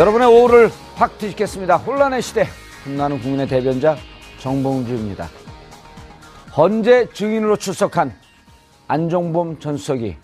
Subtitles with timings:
[0.00, 1.76] 여러분의 오후를 확 뒤집겠습니다.
[1.76, 2.46] 혼란의 시대,
[2.86, 3.98] 혼나는 국민의 대변자
[4.38, 5.28] 정봉주입니다.
[6.56, 8.10] 헌재 증인으로 출석한
[8.88, 10.16] 안종범 전 수석이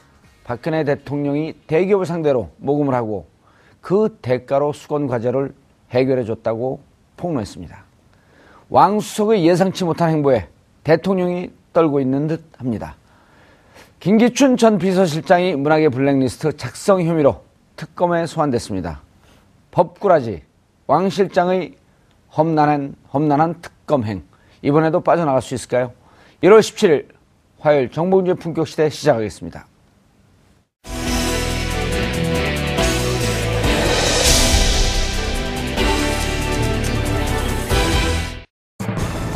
[0.45, 3.27] 박근혜 대통령이 대기업을 상대로 모금을 하고
[3.83, 5.55] 그 대가로 수건 과제를
[5.91, 6.81] 해결해 줬다고
[7.19, 7.85] 폭로했습니다.
[8.71, 10.49] 왕 수석의 예상치 못한 행보에
[10.85, 12.97] 대통령이 떨고 있는 듯 합니다.
[14.01, 17.45] 김기춘 전 비서실장이 문학의 블랙리스트 작성 혐의로
[17.77, 19.05] 특검에 소환됐습니다.
[19.71, 20.43] 법꾸라지
[20.87, 21.75] 왕 실장의
[22.37, 24.25] 험난한 험난한 특검행
[24.63, 25.93] 이번에도 빠져나갈 수 있을까요?
[26.43, 27.09] 1월 17일
[27.61, 29.67] 화요일 정봉주의 품격 시대 시작하겠습니다.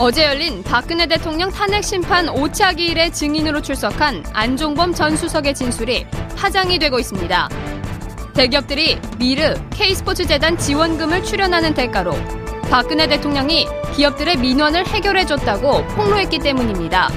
[0.03, 6.06] 어제 열린 박근혜 대통령 탄핵 심판 5차 기일의 증인으로 출석한 안종범 전 수석의 진술이
[6.39, 7.70] 파장이 되고 있습니다.
[8.34, 12.12] 대기업들이 미르, K스포츠 재단 지원금을 출연하는 대가로
[12.70, 17.09] 박근혜 대통령이 기업들의 민원을 해결해줬다고 폭로했기 때문입니다.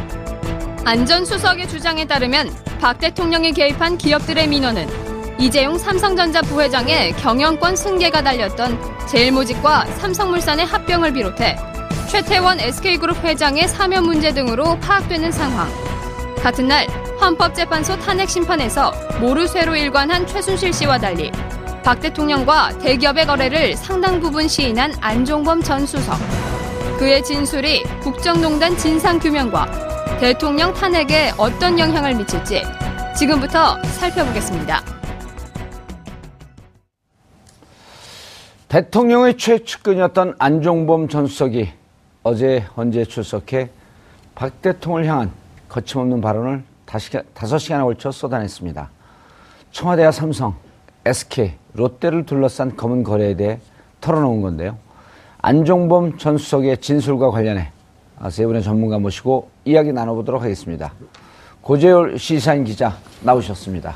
[0.86, 4.88] 안전 수석의 주장에 따르면 박 대통령이 개입한 기업들의 민원은
[5.40, 11.56] 이재용 삼성전자 부회장의 경영권 승계가 달렸던 제일모직과 삼성물산의 합병을 비롯해
[12.10, 15.68] 최태원 SK그룹 회장의 사면 문제 등으로 파악되는 상황.
[16.42, 16.88] 같은 날
[17.24, 18.92] 헌법재판소 탄핵 심판에서
[19.22, 21.32] 모르쇠로 일관한 최순실 씨와 달리
[21.82, 26.18] 박 대통령과 대기업의 거래를 상당 부분 시인한 안종범 전 수석.
[27.00, 32.62] 그의 진술이 국정농단 진상규명과 대통령 탄핵에 어떤 영향을 미칠지
[33.18, 34.82] 지금부터 살펴보겠습니다.
[38.68, 41.70] 대통령의 최측근이었던 안종범 전 수석이
[42.24, 43.70] 어제 헌재에 출석해
[44.36, 45.32] 박 대통령을 향한
[45.70, 48.90] 거침없는 발언을 다섯 시간에 걸쳐 쏟아냈습니다.
[49.72, 50.56] 청와대와 삼성,
[51.06, 53.60] SK, 롯데를 둘러싼 검은 거래에 대해
[54.02, 54.78] 털어놓은 건데요.
[55.42, 57.72] 안종범 전 수석의 진술과 관련해
[58.30, 60.94] 세 분의 전문가 모시고 이야기 나눠보도록 하겠습니다.
[61.62, 63.96] 고재열 시사인 기자 나오셨습니다.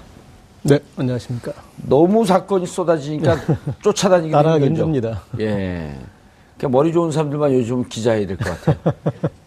[0.64, 1.54] 네, 안녕하십니까.
[1.88, 3.38] 너무 사건이 쏟아지니까
[3.84, 5.22] 쫓아다니기 따라하기 힘듭니다.
[5.40, 5.96] 예.
[6.58, 8.94] 그러니까 머리 좋은 사람들만 요즘 기자해야 될 것 같아요.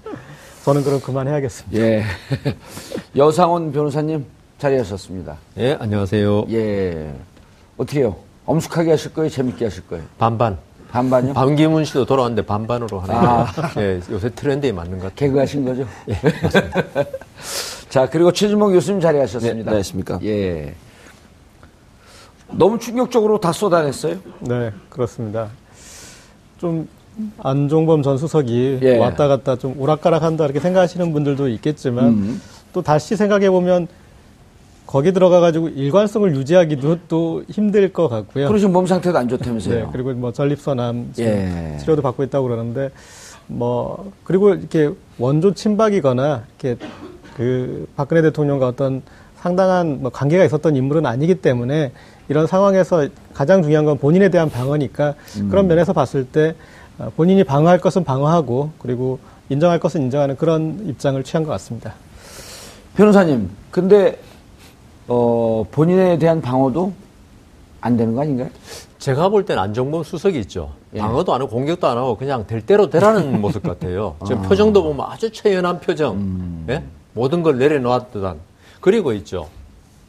[0.65, 1.79] 저는 그럼 그만해야겠습니다.
[1.79, 2.05] 예.
[3.17, 4.27] 여상원 변호사님
[4.59, 5.39] 자리하셨습니다.
[5.59, 6.45] 예, 안녕하세요.
[6.51, 7.15] 예.
[7.79, 8.17] 어떻게 해요?
[8.45, 9.31] 엄숙하게 하실 거예요?
[9.31, 10.05] 재밌게 하실 거예요?
[10.19, 10.59] 반반.
[10.91, 11.35] 반반이요?
[11.35, 13.47] 반기문 씨도 돌아왔는데 반반으로 하는 아.
[13.79, 15.15] 예, 요새 트렌드에 맞는 것 같아요.
[15.15, 15.87] 개그 하신 거죠?
[16.09, 16.83] 예, 맞습니다.
[17.89, 19.55] 자, 그리고 최진봉 교수님 자리하셨습니다.
[19.57, 20.19] 네, 안녕하십니까.
[20.25, 20.75] 예.
[22.51, 24.19] 너무 충격적으로 다 쏟아냈어요?
[24.41, 25.49] 네, 그렇습니다.
[26.59, 26.89] 좀
[27.39, 28.99] 안종범 전 수석이 예.
[28.99, 32.43] 왔다 갔다 좀 오락가락한다 이렇게 생각하시는 분들도 있겠지만 음.
[32.73, 33.89] 또 다시 생각해 보면
[34.87, 38.57] 거기 들어가가지고 일관성을 유지하기도 또 힘들 것 같고요.
[38.59, 39.75] 지금 몸 상태도 안 좋다면서요.
[39.75, 41.77] 네, 그리고 뭐 전립선암 예.
[41.79, 42.91] 치료도 받고 있다고 그러는데
[43.47, 46.85] 뭐 그리고 이렇게 원조 친박이거나 이렇게
[47.37, 49.03] 그 박근혜 대통령과 어떤
[49.37, 51.93] 상당한 뭐 관계가 있었던 인물은 아니기 때문에
[52.29, 55.49] 이런 상황에서 가장 중요한 건 본인에 대한 방어니까 음.
[55.51, 56.55] 그런 면에서 봤을 때 어,
[57.17, 59.19] 본인이 방어할 것은 방어하고 그리고
[59.49, 61.95] 인정할 것은 인정하는 그런 입장을 취한 것 같습니다.
[62.97, 64.19] 변호사님, 근데
[65.09, 66.93] 어, 본인에 대한 방어도
[67.81, 68.49] 안 되는 거 아닌가요?
[68.99, 70.73] 제가 볼 때는 안정범 수석이 있죠.
[70.95, 70.99] 예.
[70.99, 74.17] 방어도 안 하고 공격도 안 하고 그냥 될 대로 되라는 모습 같아요.
[74.27, 74.49] 지금 아.
[74.49, 76.17] 표정도 보면 아주 처연한 표정.
[76.17, 76.67] 음.
[76.69, 76.85] 예?
[77.15, 78.39] 모든 걸 내려놓았던.
[78.81, 79.49] 그리고 있죠.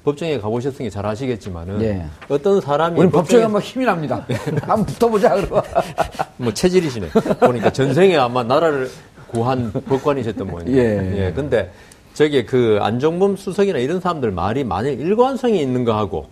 [0.03, 2.05] 법정에 가보셨으니 잘 아시겠지만은 예.
[2.27, 4.25] 어떤 사람이 우리 법정에 한번 힘이 납니다.
[4.61, 5.61] 한번 붙어보자 그러고
[6.37, 7.09] 뭐 체질이시네.
[7.39, 8.89] 보니까 전생에 아마 나라를
[9.27, 10.77] 구한 법관이셨던 모양이에요.
[10.77, 11.27] 예.
[11.27, 11.31] 예.
[11.33, 11.71] 근데
[12.13, 16.27] 저기 그 안종범 수석이나 이런 사람들 말이 만약 일관성이 있는 거 하고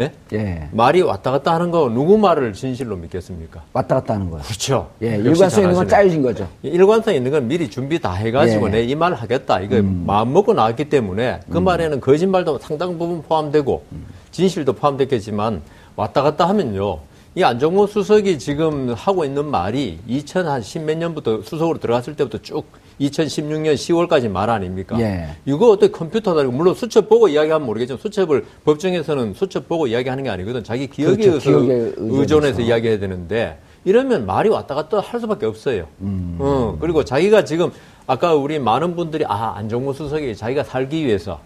[0.00, 0.12] 예?
[0.32, 0.68] 예.
[0.72, 3.62] 말이 왔다 갔다 하는 거 누구 말을 진실로 믿겠습니까?
[3.72, 4.44] 왔다 갔다 하는 거예요.
[4.44, 4.90] 그렇죠.
[5.02, 5.88] 예, 일관성 있는 건.
[5.88, 6.48] 짜여진 거죠.
[6.62, 8.68] 일관성 있는 건 미리 준비 다 해가지고 예.
[8.68, 8.72] 음.
[8.72, 9.60] 내이 말 하겠다.
[9.60, 13.82] 이거 마음 먹고 나왔기 때문에 그 말에는 거짓말도 상당 부분 포함되고
[14.30, 15.62] 진실도 포함됐겠지만
[15.96, 16.98] 왔다 갔다 하면요.
[17.38, 22.64] 이 안정모 수석이 지금 하고 있는 말이 2010몇 년부터 수석으로 들어갔을 때부터 쭉
[23.00, 24.98] 2016년 10월까지 말 아닙니까?
[24.98, 25.28] 예.
[25.46, 26.42] 이거 어떻게 컴퓨터다.
[26.48, 30.64] 물론 수첩 보고 이야기하면 모르겠지만 수첩을 법정에서는 수첩 보고 이야기하는 게 아니거든.
[30.64, 31.28] 자기 기억에 그렇죠.
[31.30, 32.60] 의해서 기억에 의존해서.
[32.60, 35.86] 이야기해야 되는데 이러면 말이 왔다 갔다 할 수밖에 없어요.
[36.00, 36.38] 음.
[36.40, 37.70] 어, 그리고 자기가 지금
[38.08, 41.38] 아까 우리 많은 분들이 아 안정모 수석이 자기가 살기 위해서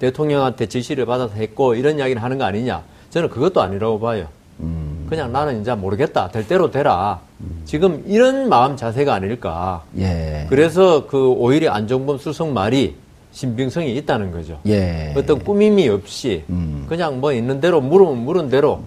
[0.00, 2.82] 대통령한테 지시를 받아서 했고 이런 이야기를 하는 거 아니냐?
[3.10, 4.26] 저는 그것도 아니라고 봐요.
[4.58, 4.85] 음.
[5.08, 6.28] 그냥 나는 이제 모르겠다.
[6.28, 7.20] 될 대로 되라.
[7.64, 9.82] 지금 이런 마음 자세가 아닐까.
[9.98, 10.46] 예.
[10.48, 12.96] 그래서 그 오히려 안정범 수석 말이
[13.32, 14.58] 신빙성이 있다는 거죠.
[14.66, 15.12] 예.
[15.16, 16.86] 어떤 꾸밈이 없이 음.
[16.88, 18.80] 그냥 뭐 있는 대로 물으면 물은 대로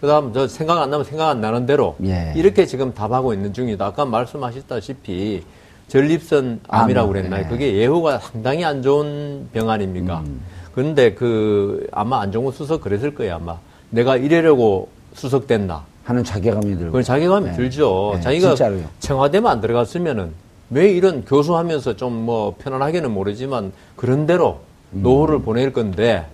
[0.00, 2.32] 그다음 저 생각 안 나면 생각 안 나는 대로 예.
[2.36, 3.86] 이렇게 지금 답하고 있는 중이다.
[3.86, 5.42] 아까 말씀하셨다시피
[5.88, 7.44] 전립선 암이라고 암, 그랬나요?
[7.44, 7.48] 예.
[7.48, 10.22] 그게 예후가 상당히 안 좋은 병 아닙니까?
[10.26, 10.40] 음.
[10.74, 13.36] 그런데 그 아마 안정호 수석 그랬을 거예요.
[13.36, 13.58] 아마
[13.90, 15.84] 내가 이래려고 수석됐나?
[16.04, 17.02] 하는 자괴감이 들고.
[17.02, 17.56] 자괴감이 네.
[17.56, 18.12] 들죠.
[18.16, 18.84] 네, 자기가 진짜로요.
[19.00, 20.32] 청와대만 안 들어갔으면은
[20.70, 24.60] 왜 이런 교수하면서 좀 뭐 편안하게는 모르지만 그런 대로
[24.92, 25.02] 음.
[25.02, 26.26] 노후를 보낼 건데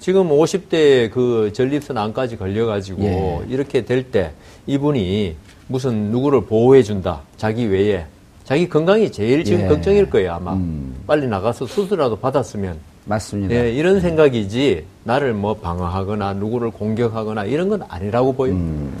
[0.00, 3.40] 지금 50대 그 전립선 암까지 걸려가지고 예.
[3.48, 4.32] 이렇게 될 때
[4.66, 5.36] 이분이
[5.66, 8.04] 무슨 누구를 보호해 준다 자기 외에
[8.44, 9.68] 자기 건강이 제일 지금 예.
[9.68, 10.94] 걱정일 거예요 아마 음.
[11.06, 12.76] 빨리 나가서 수술이라도 받았으면
[13.08, 13.54] 맞습니다.
[13.54, 18.52] 예, 이런 생각이지 나를 뭐 방어하거나 누구를 공격하거나 이런 건 아니라고 보여.
[18.52, 18.92] 음.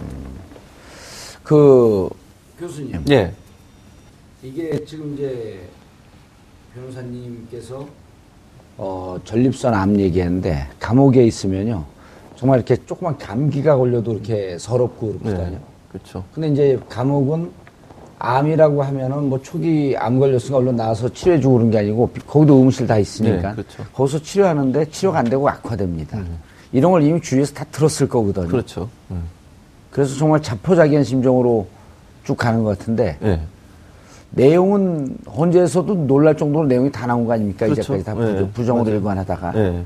[1.42, 2.08] 그
[2.58, 3.04] 교수님.
[3.10, 3.32] 예.
[4.42, 5.60] 이게 지금 이제
[6.74, 7.86] 변호사님께서
[8.78, 11.84] 어, 전립선 암 얘기했는데 감옥에 있으면요
[12.36, 15.50] 정말 이렇게 조그만 감기가 걸려도 이렇게 서럽고 그렇거든요.
[15.50, 15.60] 네.
[15.90, 16.24] 그렇죠.
[16.32, 17.50] 근데 이제 감옥은
[18.18, 22.98] 암이라고 하면은 뭐 초기 암 걸렸으니까 얼른 나와서 치료해주고 그런 게 아니고 거기도 의무실 다
[22.98, 23.84] 있으니까 네, 그렇죠.
[23.92, 26.18] 거기서 치료하는데 치료가 안 되고 악화됩니다.
[26.72, 28.48] 이런 걸 이미 주위에서 다 들었을 거거든요.
[28.48, 28.88] 그렇죠.
[29.10, 29.22] 음.
[29.90, 31.66] 그래서 정말 자포자기한 심정으로
[32.24, 33.40] 쭉 가는 것 같은데 예.
[34.30, 37.66] 내용은 헌재에서도 놀랄 정도로 내용이 다 나온 거 아닙니까?
[37.66, 37.96] 그렇죠.
[37.96, 38.90] 이제까지 다 네, 부정, 부정으로.
[38.90, 39.52] 일관하다가.
[39.56, 39.82] 예.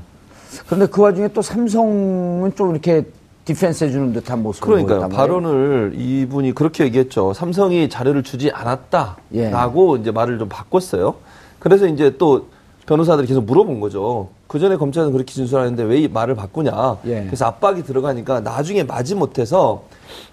[0.65, 3.05] 그런데 그 와중에 또 삼성은 좀 이렇게
[3.45, 4.99] 디펜스 해주는 듯한 모습을 그러니까요.
[4.99, 5.41] 보였단 말이에요.
[5.41, 7.33] 발언을 이분이 그렇게 얘기했죠.
[7.33, 11.15] 삼성이 자료를 주지 않았다라고 이제 말을 좀 바꿨어요.
[11.59, 12.47] 그래서 이제 또
[12.85, 14.29] 변호사들이 계속 물어본 거죠.
[14.47, 16.97] 그 전에 검찰은 그렇게 진술하는데 왜 이 말을 바꾸냐.
[17.05, 17.23] 예.
[17.25, 19.83] 그래서 압박이 들어가니까 나중에 마지 못해서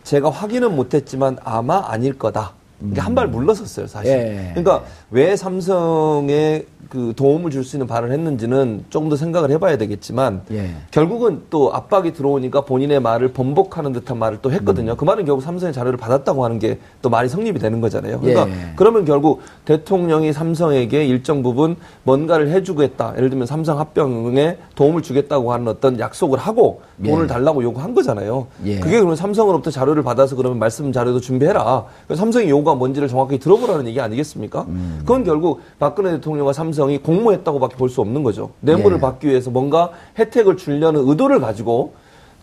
[0.05, 2.53] 제가 확인은 못했지만 아마 아닐 거다.
[2.83, 4.11] 이게 한발 물러섰어요, 사실.
[4.13, 4.51] 예.
[4.55, 10.43] 그러니까 왜 삼성에 그 도움을 줄 수 있는 발언을 했는지는 조금 더 생각을 해봐야 되겠지만
[10.51, 10.75] 예.
[10.91, 14.55] 결국은 또 압박이 들어오니까 본인의 말을 번복하는 듯한 말을 또 음.
[14.55, 14.97] 했거든요.
[14.97, 18.21] 그 말은 결국 삼성의 자료를 받았다고 하는 게 또 말이 성립이 되는 거잖아요.
[18.21, 18.73] 그러니까 예.
[18.77, 23.15] 그러면 결국 대통령이 삼성에게 일정 부분 뭔가를 해주겠다.
[23.17, 27.27] 예를 들면 삼성 합병에 도움을 주겠다고 하는 어떤 약속을 하고 돈을 예.
[27.27, 28.49] 달라고 요구한 거잖아요.
[28.67, 28.81] 예.
[28.81, 31.85] 그게 그러면 삼성으로부터 자료를 받아서 그러면 말씀 자료도 준비해라.
[32.15, 34.63] 삼성의 요구가 뭔지를 정확히 들어보라는 얘기 아니겠습니까?
[34.69, 34.97] 음.
[35.01, 38.53] 그건 결국 박근혜 대통령과 삼성 이 공모했다고밖에 볼 수 없는 거죠.
[38.61, 39.01] 뇌물을 예.
[39.01, 41.95] 받기 위해서 뭔가 혜택을 주려는 의도를 가지고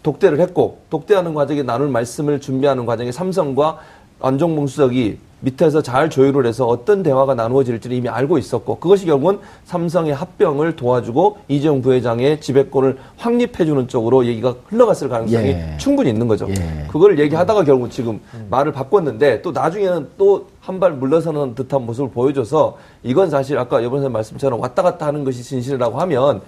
[0.04, 3.78] 독대를 했고 독대하는 과정에 나눌 말씀을 준비하는 과정에 삼성과
[4.20, 10.14] 안종봉 수석이 밑에서 잘 조율을 해서 어떤 대화가 나누어질지를 이미 알고 있었고 그것이 결국은 삼성의
[10.16, 15.78] 합병을 도와주고 이재용 부회장의 지배권을 확립해주는 쪽으로 얘기가 흘러갔을 가능성이 예.
[15.78, 16.48] 충분히 있는 거죠.
[16.50, 16.88] 예.
[16.88, 18.20] 그걸 얘기하다가 결국 지금
[18.50, 24.00] 말을 바꿨는데 또 나중에는 또 한 발 물러서는 듯한 모습을 보여줘서 이건 사실 아까 여번
[24.00, 26.42] 선생 말씀처럼 왔다 갔다 하는 것이 진실이라고 하면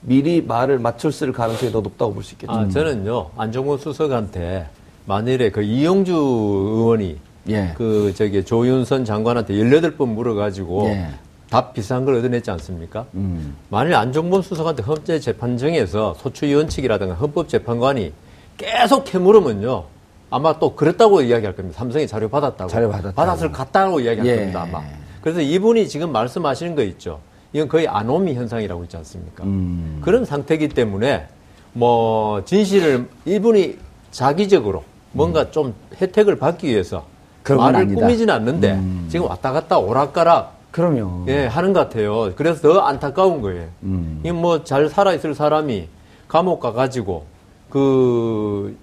[0.00, 2.52] 미리 말을 맞췄을 가능성이 더 높다고 볼 수 있겠죠.
[2.52, 4.66] 아, 저는요, 안정훈 수석한테
[5.04, 7.18] 만일에 그 이용주 의원이
[7.48, 7.72] 예.
[7.76, 11.08] 그 저기 조윤선 장관한테 18번 물어가지고 예.
[11.50, 13.06] 답 비슷한 걸 얻어냈지 않습니까?
[13.14, 13.56] 음.
[13.68, 18.12] 만일 안종범 수석한테 헌재재판정에서 소추위원 측이라든가 헌법재판관이
[18.56, 19.84] 계속 캐물으면요.
[20.30, 21.78] 아마 또 그랬다고 이야기할 겁니다.
[21.78, 22.68] 삼성이 자료 받았다고.
[22.68, 23.14] 자료 받았다고.
[23.14, 24.36] 받았을 같다고 이야기할 예.
[24.36, 24.82] 겁니다, 아마.
[25.22, 27.20] 그래서 이분이 지금 말씀하시는 거 있죠.
[27.52, 29.44] 이건 거의 아노미 현상이라고 있지 않습니까?
[29.44, 30.00] 음.
[30.04, 31.26] 그런 상태이기 때문에
[31.72, 33.78] 뭐 진실을 이분이
[34.10, 37.15] 자기적으로 뭔가 좀 혜택을 받기 위해서 음.
[37.54, 38.00] 말을 아니다.
[38.00, 39.06] 꾸미지는 않는데 음.
[39.10, 41.24] 지금 왔다 갔다 오락가락 그럼요.
[41.28, 42.32] 예, 하는 것 같아요.
[42.36, 43.68] 그래서 더 안타까운 거예요.
[43.82, 44.20] 음.
[44.24, 45.88] 이뭐 잘 살아있을 사람이
[46.28, 47.24] 감옥 가가지고
[47.70, 48.76] 그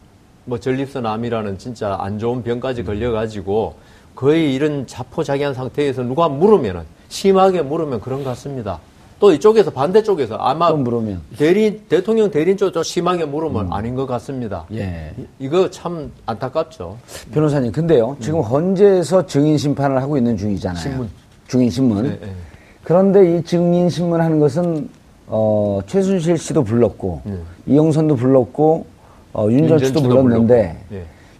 [0.46, 3.76] 뭐 전립선 암이라는 진짜 안 좋은 병까지 걸려가지고
[4.16, 8.80] 거의 이런 자포자기한 상태에서 누가 물으면은 심하게 물으면 그런 것 같습니다.
[9.24, 11.22] 또 이쪽에서 반대쪽에서 아마 또 물으면.
[11.38, 14.66] 대리 대통령 대리인 쪽좀 심하게 물으면 아닌 것 같습니다.
[14.74, 15.14] 예.
[15.18, 16.98] 이- 이거 참 안타깝죠.
[17.32, 18.18] 변호사님, 근데요.
[18.20, 20.82] 지금 헌재에서 증인 심판을 하고 있는 중이잖아요.
[20.84, 21.10] 신문.
[21.48, 22.04] 증인 신문.
[22.04, 22.34] 네, 네.
[22.84, 24.90] 그런데 이 증인 신문 하는 것은
[25.28, 27.22] 어, 최순실 씨도 불렀고
[27.66, 28.86] 이영선도 불렀고
[29.32, 30.84] 어, 윤전 씨도 불렀는데.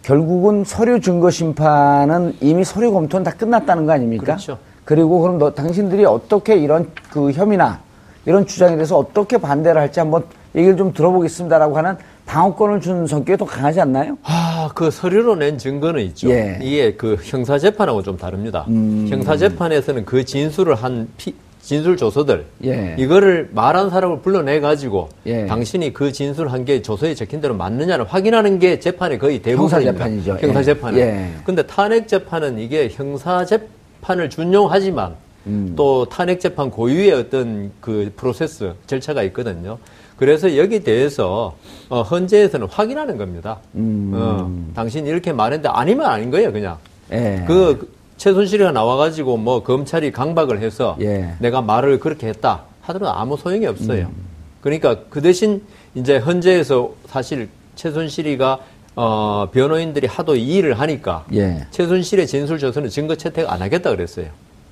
[0.04, 4.24] 결국은 서류 증거 심판은 이미 서류 검토는 다 끝났다는 거 아닙니까?
[4.24, 4.58] 그렇죠.
[4.86, 7.80] 그리고 그럼 너 당신들이 어떻게 이런 그 혐의나
[8.26, 10.24] 이런 주장에 대해서 어떻게 반대를 할지 한번
[10.56, 14.18] 얘기를 좀 들어보겠습니다라고 하는 방어권을 준 성격이 더 강하지 않나요?
[14.24, 16.30] 아, 그 서류로 낸 증거는 있죠.
[16.30, 16.58] 예.
[16.58, 16.60] 음.
[16.62, 18.66] 이게 그 형사 재판하고 좀 다릅니다.
[19.10, 22.96] 형사 재판에서는 그 진술을 한 피, 진술 조서들 예.
[22.98, 25.46] 이거를 말한 사람을 불러내 가지고 예.
[25.46, 29.78] 당신이 그 진술한 게 조서에 적힌 대로 맞느냐를 확인하는 게 재판의 거의 대부분입니다.
[29.78, 30.38] 형사 재판이죠.
[30.40, 30.64] 형사 예.
[30.64, 31.00] 재판은.
[31.00, 31.30] 예.
[31.46, 33.60] 근데 탄핵 재판은 이게 형사 재
[34.04, 35.16] 판을 준용하지만
[35.48, 35.74] 음.
[35.76, 39.80] 또 탄핵 재판 고유의 어떤 그 프로세스 절차가 있거든요.
[40.18, 41.56] 그래서 여기 대해서
[41.90, 43.58] 어, 헌재에서는 확인하는 겁니다.
[43.76, 44.12] 음.
[44.14, 46.78] 어, 당신 이렇게 말했는데 아니면 아닌 거예요, 그냥.
[47.12, 47.44] 예.
[47.48, 51.34] 그 최순실이가 나와가지고 뭐 검찰이 강박을 해서 예.
[51.40, 54.06] 내가 말을 그렇게 했다 하더라도 아무 소용이 없어요.
[54.06, 54.24] 음.
[54.62, 55.62] 그러니까 그 대신
[55.96, 58.60] 이제 헌재에서 사실 최순실이가
[58.96, 61.66] 어, 변호인들이 하도 이 일을 하니까 예.
[61.72, 64.28] 최순실의 진술 조서는 증거 채택 안 하겠다 그랬어요.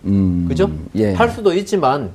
[0.05, 0.45] 음.
[0.47, 0.69] 그죠?
[0.95, 1.13] 예.
[1.13, 2.11] 할 수도 있지만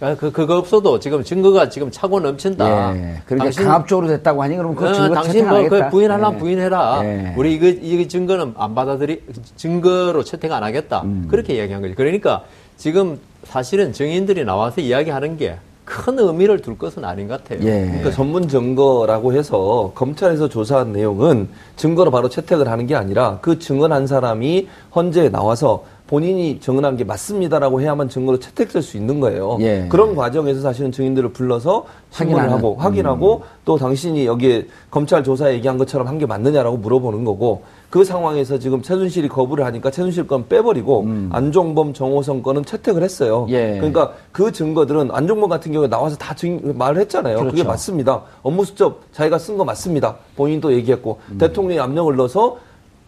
[0.00, 2.96] 아, 그 그거 없어도 지금 증거가 지금 차고 넘친다.
[2.96, 3.22] 예.
[3.26, 5.84] 그러니까 강압적으로 됐다고 하니 그러면 그 어, 증거 당신 채택 안뭐 하겠다.
[5.86, 6.38] 그 부인하려면 예.
[6.38, 7.00] 부인해라.
[7.02, 7.34] 예.
[7.36, 9.22] 우리 이거 이 증거는 안 받아들이
[9.56, 11.02] 증거로 채택 안 하겠다.
[11.02, 11.26] 음.
[11.28, 11.94] 그렇게 이야기한 거죠.
[11.96, 12.44] 그러니까
[12.76, 15.56] 지금 사실은 증인들이 나와서 이야기하는 게
[15.88, 17.66] 큰 의미를 둘 것은 아닌 것 같아요.
[17.66, 17.86] 예.
[17.86, 24.06] 그러니까 전문 증거라고 해서 검찰에서 조사한 내용은 증거로 바로 채택을 하는 게 아니라 그 증언한
[24.06, 29.58] 사람이 헌재에 나와서 본인이 증언한 게 맞습니다라고 해야만 증거로 채택될 수 있는 거예요.
[29.60, 29.86] 예.
[29.90, 32.48] 그런 과정에서 사실은 증인들을 불러서 신문을 확인하는.
[32.52, 32.56] 음.
[32.58, 38.02] 하고 확인하고 또 당신이 여기에 검찰 조사에 얘기한 것처럼 한 게 맞느냐라고 물어보는 거고 그
[38.04, 43.44] 상황에서 지금 최순실이 거부를 하니까 최순실 건 빼버리고 안종범 정호성 건은 채택을 했어요.
[43.44, 43.50] 음.
[43.50, 43.74] 예.
[43.76, 47.36] 그러니까 그 증거들은 안종범 같은 경우에 나와서 다 증, 말을 했잖아요.
[47.38, 47.68] 그게 그렇죠.
[47.68, 48.22] 맞습니다.
[48.42, 50.16] 업무 수첩 자기가 쓴 거 맞습니다.
[50.36, 51.38] 본인도 얘기했고 음.
[51.38, 52.56] 대통령이 압력을 넣어서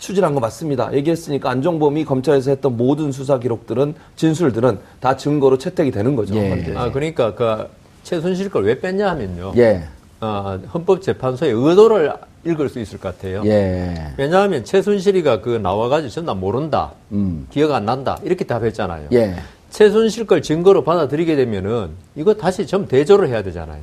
[0.00, 0.92] 추진한 거 맞습니다.
[0.95, 6.35] 얘기했으니까 안종범이 검찰에서 했던 모든 수사 기록들은 진술들은 다 증거로 채택이 되는 거죠.
[6.37, 6.73] 예.
[6.75, 7.69] 아 그러니까 그
[8.02, 9.52] 최순실 걸 왜 뺐냐 하면요.
[9.59, 9.83] 예.
[10.23, 12.12] 어, 헌법재판소의 의도를
[12.45, 13.42] 읽을 수 있을 것 같아요.
[13.45, 13.95] 예.
[14.16, 17.47] 왜냐하면 최순실이가 그 나와가지고 전나 모른다, 음.
[17.50, 19.09] 기억 안 난다 이렇게 답했잖아요.
[19.12, 19.35] 예.
[19.71, 23.80] 최순실 걸 증거로 받아들이게 되면은 이거 다시 좀 대조를 해야 되잖아요.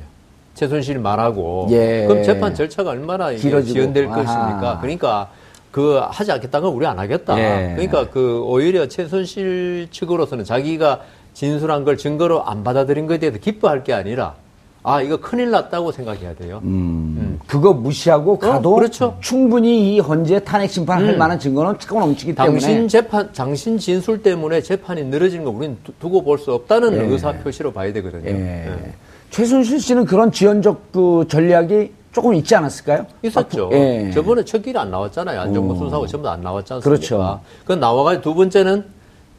[0.54, 2.04] 최순실 말하고 예.
[2.08, 3.72] 그럼 재판 절차가 얼마나 길어지고.
[3.72, 4.16] 지연될 아하.
[4.16, 4.78] 것입니까?
[4.80, 5.30] 그러니까
[5.78, 7.38] 그 하지 않겠다는 건 우리 안 하겠다.
[7.38, 7.70] 예.
[7.76, 11.02] 그러니까 그 오히려 최순실 측으로서는 자기가
[11.34, 14.34] 진술한 걸 증거로 안 받아들인 것에 대해서 기뻐할 게 아니라
[14.82, 16.60] 아 이거 큰일 났다고 생각해야 돼요.
[16.64, 17.38] 음.
[17.46, 19.16] 그거 무시하고 가도 그렇죠.
[19.20, 21.18] 충분히 이 헌재 탄핵 심판할 음.
[21.18, 25.92] 만한 증거는 차고 넘치기 때문에 당신 재판, 당신 진술 때문에 재판이 늘어지는 거 우리는 두-
[26.00, 27.04] 두고 볼 수 없다는 예.
[27.06, 28.28] 의사 표시로 봐야 되거든요.
[28.30, 28.66] 예.
[28.66, 28.92] 예.
[29.30, 33.06] 최순실 씨는 그런 지연적 그 전략이 조금 있지 않았을까요?
[33.22, 33.70] 있었죠.
[33.72, 34.10] 아, 예.
[34.12, 35.40] 저번에 첫 길이 안 나왔잖아요.
[35.40, 35.76] 안정부 어.
[35.76, 36.88] 순사하고 전부 다안 나왔지 않습니까?
[36.90, 37.40] 그렇죠.
[37.64, 38.84] 그 나와가지고 두 번째는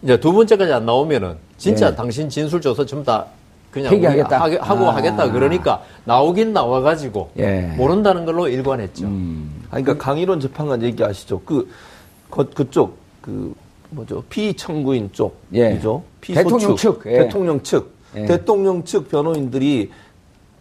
[0.01, 1.95] 이제 두 번째까지 안 나오면은 진짜 예.
[1.95, 3.25] 당신 진술 줘서 전부 다
[3.69, 4.39] 그냥 폐기하겠다.
[4.39, 4.95] 하게- 하고 아.
[4.95, 7.43] 하겠다 그러니까 나오긴 나와가지고 예.
[7.43, 7.75] 음.
[7.77, 9.05] 모른다는 걸로 일관했죠.
[9.07, 11.41] 아, 그러니까 강일원 재판관 얘기하시죠.
[11.45, 11.69] 그
[12.31, 13.53] 거- 그쪽 그
[13.89, 15.09] 뭐죠 피청구인
[15.53, 15.73] 예.
[15.73, 16.03] 쪽이죠.
[16.21, 17.11] 대통령 측, 예.
[17.19, 18.25] 대통령 측 예.
[18.25, 19.91] 대통령 측 변호인들이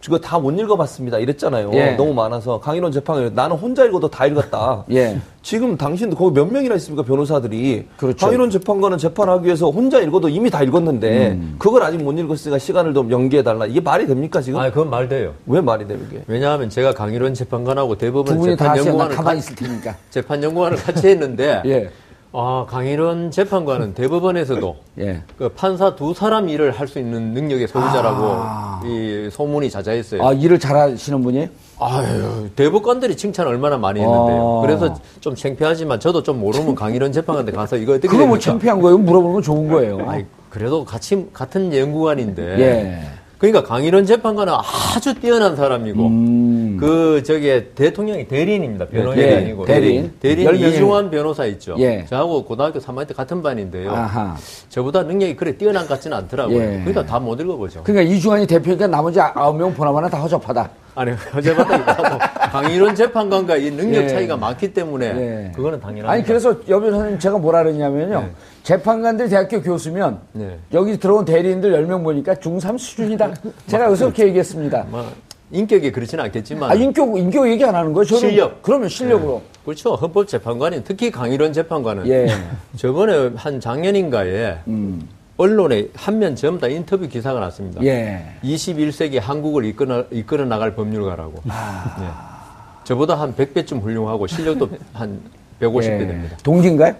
[0.03, 1.19] 그거 다 못 읽어봤습니다.
[1.19, 1.71] 이랬잖아요.
[1.73, 1.91] 예.
[1.91, 4.85] 너무 많아서 강일원 재판관 나는 혼자 읽어도 다 읽었다.
[4.91, 5.19] 예.
[5.41, 8.25] 지금 당신 거기 몇 명이나 있습니까 변호사들이 그렇죠.
[8.25, 11.55] 강일원 재판관은 재판하기 위해서 혼자 읽어도 이미 다 읽었는데 음.
[11.59, 15.09] 그걸 아직 못 읽었으니까 시간을 좀 연기해 달라 이게 말이 됩니까 지금 아, 그건 말
[15.09, 15.33] 돼요.
[15.45, 19.55] 왜 말이 돼요 이게 왜냐하면 제가 강일원 재판관하고 두 대법원 재판 연구관을 가만히 가- 있을
[19.55, 19.95] 테니까.
[20.09, 21.89] 재판 연구관을 같이 했는데 예.
[22.31, 25.23] 아, 강일원 재판관은 대법원에서도 예.
[25.37, 28.81] 그 판사 두 사람 일을 할 수 있는 능력의 소유자라고 아.
[28.85, 30.25] 이 소문이 자자했어요.
[30.25, 31.47] 아, 일을 잘하시는 분이에요?
[31.79, 34.57] 아유, 대법관들이 칭찬 얼마나 많이 했는데요.
[34.59, 34.61] 아.
[34.61, 38.45] 그래서 좀 창피하지만 저도 좀 모르면 강일원 재판관한테 가서 이거 어떻게 그거 뭐 됩니까?
[38.51, 38.97] 창피한 거예요?
[38.99, 39.99] 물어보는 건 좋은 거예요.
[40.09, 42.59] 아이, 그래도 같이 같은 연구관인데.
[42.59, 43.01] 예.
[43.39, 44.53] 그러니까 강일원 재판관은
[44.95, 46.77] 아주 뛰어난 사람이고 음.
[46.77, 48.87] 그 저기 대통령이 대리인입니다.
[48.87, 50.13] 변호인이 예, 아니고 대리인.
[50.19, 51.75] 대리인 열 명의- 이중환 변호사 있죠.
[51.79, 52.05] 예.
[52.09, 53.91] 저하고 고등학교 3학년 때 같은 반인데요.
[53.91, 54.35] 아하.
[54.67, 56.57] 저보다 능력이 그래 뛰어난 것 같지는 않더라고요.
[56.61, 56.67] 예.
[56.83, 57.83] 그러니까 다 못 읽어보죠.
[57.83, 60.69] 그러니까 이주환이 대표니까 나머지 아홉 명 보나마나 다 허접하다.
[60.99, 62.17] 아니 어제보다
[62.51, 64.07] 강일원 재판관과 이 능력 예.
[64.09, 65.51] 차이가 많기 때문에 예.
[65.55, 66.11] 그거는 당연합니다.
[66.11, 68.19] 아니 그래서 여 변호사님 제가 뭐라 그랬냐면요.
[68.19, 68.31] 네.
[68.63, 70.59] 재판관들 대학교 교수면 네.
[70.73, 73.33] 여기 들어온 대리인들 10명 보니까 중3 수준이다.
[73.67, 74.87] 제가 의석해 얘기했습니다.
[74.89, 75.09] 뭐
[75.51, 78.03] 인격이 그렇지는 않겠지만 아, 인격, 인격 얘기 안 하는 거예요?
[78.03, 78.61] 저는 실력.
[78.61, 79.41] 그러면 실력으로.
[79.63, 79.95] 그렇죠.
[79.95, 82.27] 헌법재판관이 특히 강일원 재판관은 예.
[82.75, 85.07] 저번에 한 작년인가에 음.
[85.43, 87.81] 언론에 한 면 전부 다 인터뷰 기사가 났습니다.
[87.85, 88.25] 예.
[88.43, 91.41] 21세기 한국을 이끌어, 이끌어 나갈 법률가라고.
[91.47, 91.95] 아.
[92.01, 92.83] 예.
[92.83, 95.21] 저보다 한 100배쯤 훌륭하고 실력도 한
[95.61, 96.07] 150배 예.
[96.07, 96.35] 됩니다.
[96.43, 96.93] 동기인가요?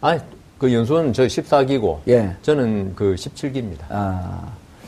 [0.00, 0.20] 아니,
[0.58, 2.34] 그 연수는 저 14기고 예.
[2.42, 3.78] 저는 그 17기입니다.
[3.88, 4.42] 아.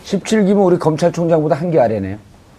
[0.04, 2.16] 17기면 우리 검찰총장보다 한 개 아래네요.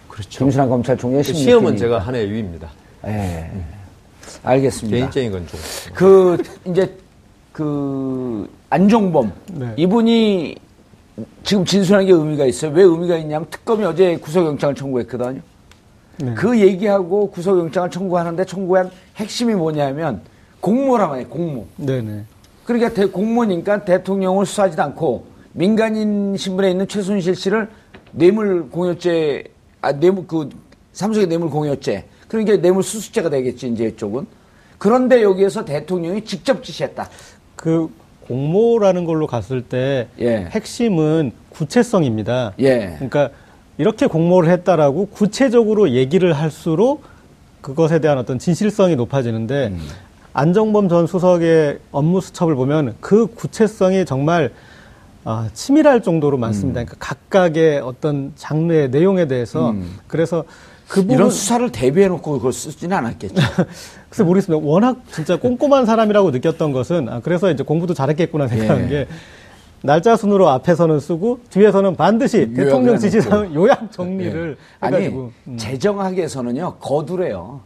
[0.08, 0.38] 그렇죠.
[0.38, 1.34] 김순환 검찰총장 그 16기.
[1.34, 2.68] 시험은 제가 한 해 위입니다.
[3.06, 3.50] 예.
[4.42, 4.96] 알겠습니다.
[4.96, 5.60] 개인적인 건 좀.
[5.92, 6.96] 그 이제
[7.52, 9.74] 그 안종범 네.
[9.76, 10.56] 이분이
[11.42, 12.72] 지금 진술한 게 의미가 있어요.
[12.72, 15.40] 왜 의미가 있냐면 특검이 어제 구속영장을 청구했거든요.
[16.18, 16.34] 네.
[16.34, 20.22] 그 얘기하고 구속영장을 청구하는데 청구한 핵심이 뭐냐면
[20.60, 21.26] 공모라고 해요.
[21.28, 21.66] 공모.
[21.76, 22.24] 네네.
[22.64, 27.68] 그러니까 대, 공모니까 대통령을 수사하지도 않고 민간인 신분에 있는 최순실 씨를
[28.12, 29.44] 뇌물 공여죄,
[29.80, 30.48] 아, 뇌물, 그,
[30.92, 32.06] 삼성의 뇌물 공여죄.
[32.28, 34.26] 그러니까 뇌물 수수죄가 되겠지, 이제 이쪽은.
[34.78, 37.08] 그런데 여기에서 대통령이 직접 지시했다.
[37.60, 37.90] 그
[38.26, 40.48] 공모라는 걸로 갔을 때 예.
[40.50, 42.54] 핵심은 구체성입니다.
[42.60, 42.94] 예.
[42.94, 43.28] 그러니까
[43.76, 47.02] 이렇게 공모를 했다라고 구체적으로 얘기를 할수록
[47.60, 49.78] 그것에 대한 어떤 진실성이 높아지는데 음.
[50.32, 54.52] 안정범 전 수석의 업무 수첩을 보면 그 구체성이 정말
[55.24, 56.82] 아, 치밀할 정도로 많습니다.
[56.82, 59.74] 그러니까 각각의 어떤 장르의 내용에 대해서
[60.06, 60.44] 그래서
[60.90, 61.14] 그 부분 음.
[61.14, 63.34] 이런 수사를 대비해놓고 그걸 쓰지는 않았겠죠.
[64.10, 64.66] 글쎄 모르겠습니다.
[64.66, 68.88] 워낙 진짜 꼼꼼한 사람이라고 느꼈던 것은 아, 그래서 이제 공부도 잘했겠구나 생각한 예.
[68.88, 69.06] 게
[69.82, 72.98] 날짜 순으로 앞에서는 쓰고 뒤에서는 반드시 대통령.
[72.98, 75.56] 지시사항 요약 정리를 아니, 해가지고 음.
[75.56, 77.60] 재정학에서는요, 거두래요.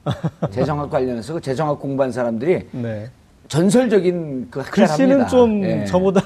[0.51, 3.09] 재정학 관련해서 그 재정학 공부한 사람들이 네.
[3.49, 4.63] 전설적인 그.
[4.63, 5.85] 글씨는 좀 예.
[5.85, 6.23] 저보다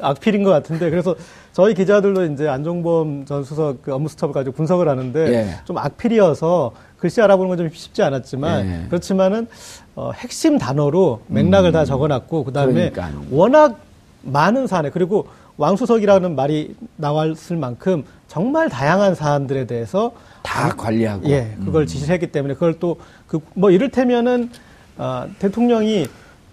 [0.00, 1.14] 악필인 것 같은데 그래서
[1.52, 5.48] 저희 기자들도 이제 안종범 전 수석 그 업무 수첩을 가지고 분석을 하는데 예.
[5.64, 8.86] 좀 악필이어서 글씨 알아보는 건 좀 쉽지 않았지만 예.
[8.88, 9.48] 그렇지만은
[9.96, 12.92] 어, 핵심 단어로 맥락을 다 적어놨고 그다음에 음.
[12.92, 13.24] 그러니까요.
[13.30, 13.78] 워낙
[14.22, 15.26] 많은 사안에 그리고
[15.56, 20.12] 왕수석이라는 말이 나왔을 만큼 정말 다양한 사안들에 대해서
[20.42, 21.26] 다 관리하고.
[21.26, 21.30] 음.
[21.30, 24.50] 예, 그걸 지시를 했기 때문에 그걸 또 그 뭐 이를테면은
[24.98, 26.06] 아, 대통령이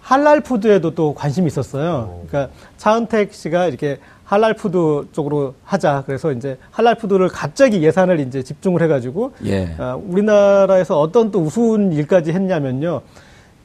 [0.08, 2.22] 할랄 푸드에도 또 관심이 있었어요.
[2.28, 6.04] 그러니까 차은택 씨가 이렇게 할랄 푸드 쪽으로 하자.
[6.06, 9.76] 그래서 이제 할랄 푸드를 갑자기 예산을 이제 집중을 해가지고 예.
[9.78, 13.02] 아, 우리나라에서 어떤 또 우스운 일까지 했냐면요.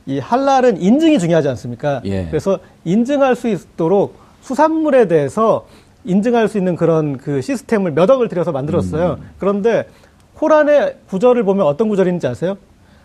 [0.07, 2.01] 이 할랄은 인증이 중요하지 않습니까?
[2.07, 2.27] 예.
[2.27, 5.69] 그래서 인증할 수 있도록 수산물에 대해서
[6.05, 9.19] 인증할 수 있는 그런 그 시스템을 몇 억을 들여서 만들었어요.
[9.21, 9.31] 음.
[9.39, 9.87] 그런데
[10.41, 12.57] 호란의 구절을 보면 어떤 구절인지 아세요?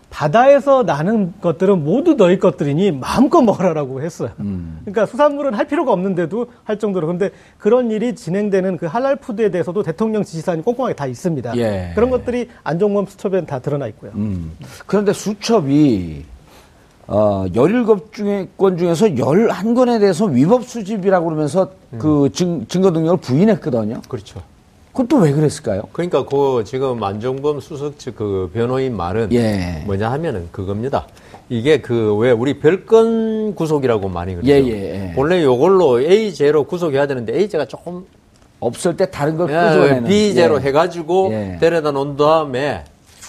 [0.09, 4.31] 바다에서 나는 것들은 모두 너희 것들이니 마음껏 먹으라라고 했어요.
[4.39, 4.79] 음.
[4.81, 7.07] 그러니까 수산물은 할 필요가 없는데도 할 정도로.
[7.07, 11.57] 그런데 그런 일이 진행되는 그 할랄 푸드에 대해서도 대통령 지시사항이 꼼꼼하게 다 있습니다.
[11.57, 11.91] 예.
[11.93, 14.11] 그런 것들이 안종범 수첩에 다 드러나 있고요.
[14.15, 14.53] 음.
[14.85, 16.25] 그런데 수첩이
[17.07, 24.01] 어, 17 중에 건 중에서 11건에 대해서 위법 수집이라고 그러면서 그 증, 증거 능력을 부인했거든요.
[24.09, 24.41] 그렇죠.
[25.05, 25.83] 또왜 그랬을까요?
[25.91, 29.83] 그러니까 그 지금 안종범 수석 측 그 변호인 말은 예.
[29.85, 31.05] 뭐냐 하면은 그겁니다.
[31.49, 34.49] 이게 그 왜 우리 별건 구속이라고 많이 그러죠.
[34.49, 35.13] 예, 예, 예.
[35.15, 38.05] 원래 요걸로 A제로 구속해야 되는데 A제가 조금
[38.59, 40.03] 없을 때 다른 걸 예, 끄집어내는.
[40.05, 40.61] B제로 예.
[40.65, 41.57] 해가지고 예.
[41.59, 42.83] 데려다 놓은 다음에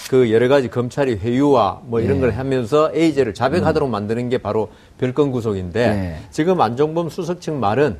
[0.09, 2.21] 그 여러 가지 검찰이 회유와 뭐 이런 예.
[2.23, 6.17] 걸 하면서 A제를 자백하도록 만드는 게 바로 별건 구속인데 예.
[6.31, 7.99] 지금 안종범 수석 측 말은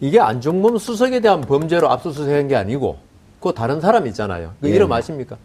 [0.00, 2.98] 이게 안종범 수석에 대한 범죄로 압수수색한 게 아니고
[3.40, 4.52] 그 다른 사람 있잖아요.
[4.60, 4.74] 그 예.
[4.74, 5.36] 이름 아십니까?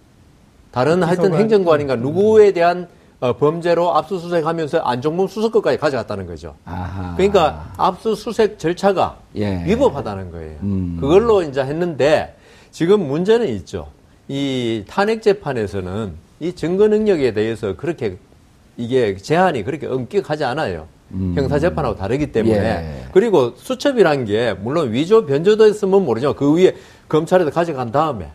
[0.71, 1.33] 다른 하여튼.
[1.33, 2.87] 행정관인가 누구에 대한
[3.21, 6.55] 어, 범죄로 압수수색하면서 안종범 수석 것까지 가져갔다는 거죠.
[6.65, 7.15] 아하.
[7.15, 9.63] 그러니까 압수수색 절차가 예.
[9.65, 10.57] 위법하다는 거예요.
[10.63, 10.97] 음.
[10.99, 12.35] 그걸로 이제 했는데
[12.71, 13.87] 지금 문제는 있죠.
[14.27, 18.17] 이 탄핵 재판에서는 이 증거 능력에 대해서 그렇게
[18.75, 20.87] 이게 제한이 그렇게 엄격하지 않아요.
[21.35, 22.63] 형사 재판하고 다르기 때문에 음.
[22.63, 23.07] 예.
[23.13, 26.33] 그리고 수첩이란 게 물론 위조 변조됐으면 모르죠.
[26.33, 26.75] 그 위에
[27.07, 28.29] 검찰에서 가져간 다음에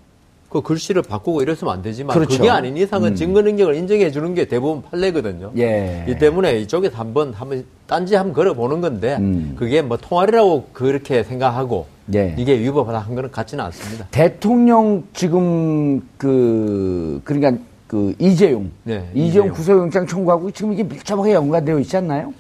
[0.49, 2.37] 그 글씨를 바꾸고 이랬으면 안 되지만 그렇죠.
[2.39, 3.15] 그게 아닌 이상은 음.
[3.15, 5.53] 증거 능력을 인정해 주는 게 대부분 판례거든요.
[5.59, 6.05] 예.
[6.09, 9.55] 이 때문에 이쪽에서 한번 한번 딴지 한번 걸어 보는 건데 음.
[9.57, 12.35] 그게 뭐 통화리라고 그렇게 생각하고 예.
[12.37, 14.07] 이게 위법하다 한 거는 같지는 않습니다.
[14.11, 19.51] 대통령 지금 그 그러니까 그 이재용 네, 이재용 이재용.
[19.51, 22.33] 구속영장 청구하고 지금 이게 밀접하게 연관되어 있지 않나요?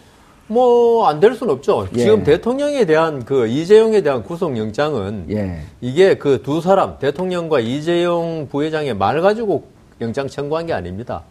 [0.50, 1.86] 뭐 안 될 수는 없죠.
[1.94, 1.98] 예.
[2.00, 5.60] 지금 대통령에 대한 그 이재용에 대한 구속영장은 예.
[5.80, 9.64] 이게 그 두 사람 대통령과 이재용 부회장의 말 가지고
[10.00, 11.22] 영장 청구한 게 아닙니다.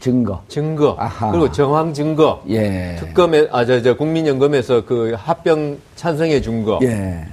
[0.00, 0.42] 증거.
[0.48, 1.30] 증거 아하.
[1.32, 2.96] 그리고 정황 증거 예.
[3.00, 6.78] 특검에 아 저 저 국민연금에서 그 합병 찬성해 준 거.
[6.82, 7.24] 예.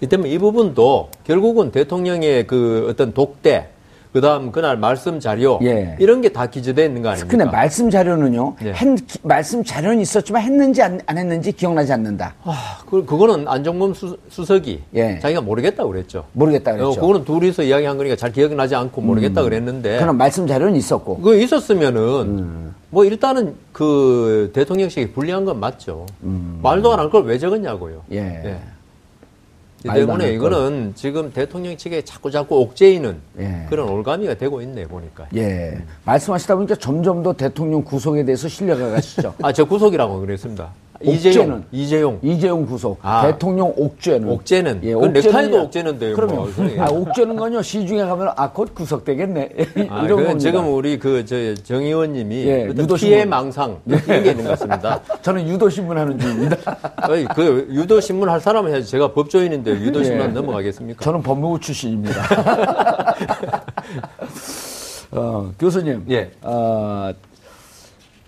[0.00, 3.68] 이 때문에 이 부분도 결국은 대통령의 그 어떤 독대
[4.12, 5.96] 그다음 그날 말씀 자료 예.
[6.00, 7.30] 이런 게 다 기재되어 있는 거 아닙니까?
[7.30, 8.56] 근데 말씀 자료는요.
[8.64, 8.72] 예.
[8.72, 12.34] 했- 기- 말씀 자료는 있었지만 했는지 안, 안 했는지 기억나지 않는다.
[12.44, 15.18] 아, 그, 그거는 안종범 수, 수석이 예.
[15.20, 16.24] 자기가 모르겠다고 그랬죠.
[16.32, 17.00] 모르겠다 어, 그랬죠.
[17.00, 21.16] 그거는 둘이서 이야기한 거니까 잘 기억나지 않고 모르겠다 그랬는데 그럼 말씀 자료는 있었고.
[21.18, 22.74] 그거 있었으면은 음.
[22.90, 26.06] 뭐 일단은 그 대통령실이 불리한 건 맞죠.
[26.62, 28.02] 말도 안 할 걸 왜 적었냐고요.
[28.10, 28.14] 음.
[28.14, 28.58] 예.
[29.82, 33.66] 때문에 할 이거는 지금 대통령 측에 자꾸 자꾸 옥죄이는 예.
[33.68, 35.26] 그런 올가미가 되고 있네 보니까.
[35.36, 35.78] 예.
[36.04, 39.34] 말씀하시다 보니까 점점 더 대통령 구속에 대해서 신뢰가 가시죠.
[39.42, 40.70] 아 저 구속이라고 그랬습니다.
[41.00, 41.14] 옥죄는?
[41.14, 42.18] 이재용, 이재용.
[42.22, 43.22] 이재용 구속, 아.
[43.26, 44.28] 대통령 옥죄는.
[44.28, 44.80] 옥죄는.
[44.82, 45.30] 예, 그건 옥죄는요.
[45.32, 46.48] 넥타이도 옥죄는데요, 그러면 뭐.
[46.78, 49.50] 아, 옥죄는 건요 시중에 가면 아곧 구속되겠네
[49.90, 50.38] 아, 이런 그 겁니다.
[50.38, 52.96] 지금 우리 그저 정 의원님이 예, 유도신문.
[52.96, 55.00] 피해 망상 이런 게 있는 것 같습니다.
[55.22, 56.56] 저는 유도 신문 하는 중입니다.
[57.34, 60.32] 그 유도 신문 할 사람은 해야지 제가 법조인인데 유도 신문 예.
[60.32, 61.04] 넘어가겠습니까?
[61.04, 62.22] 저는 법무부 출신입니다.
[65.10, 66.30] 어, 교수님, 예.
[66.42, 67.10] 어,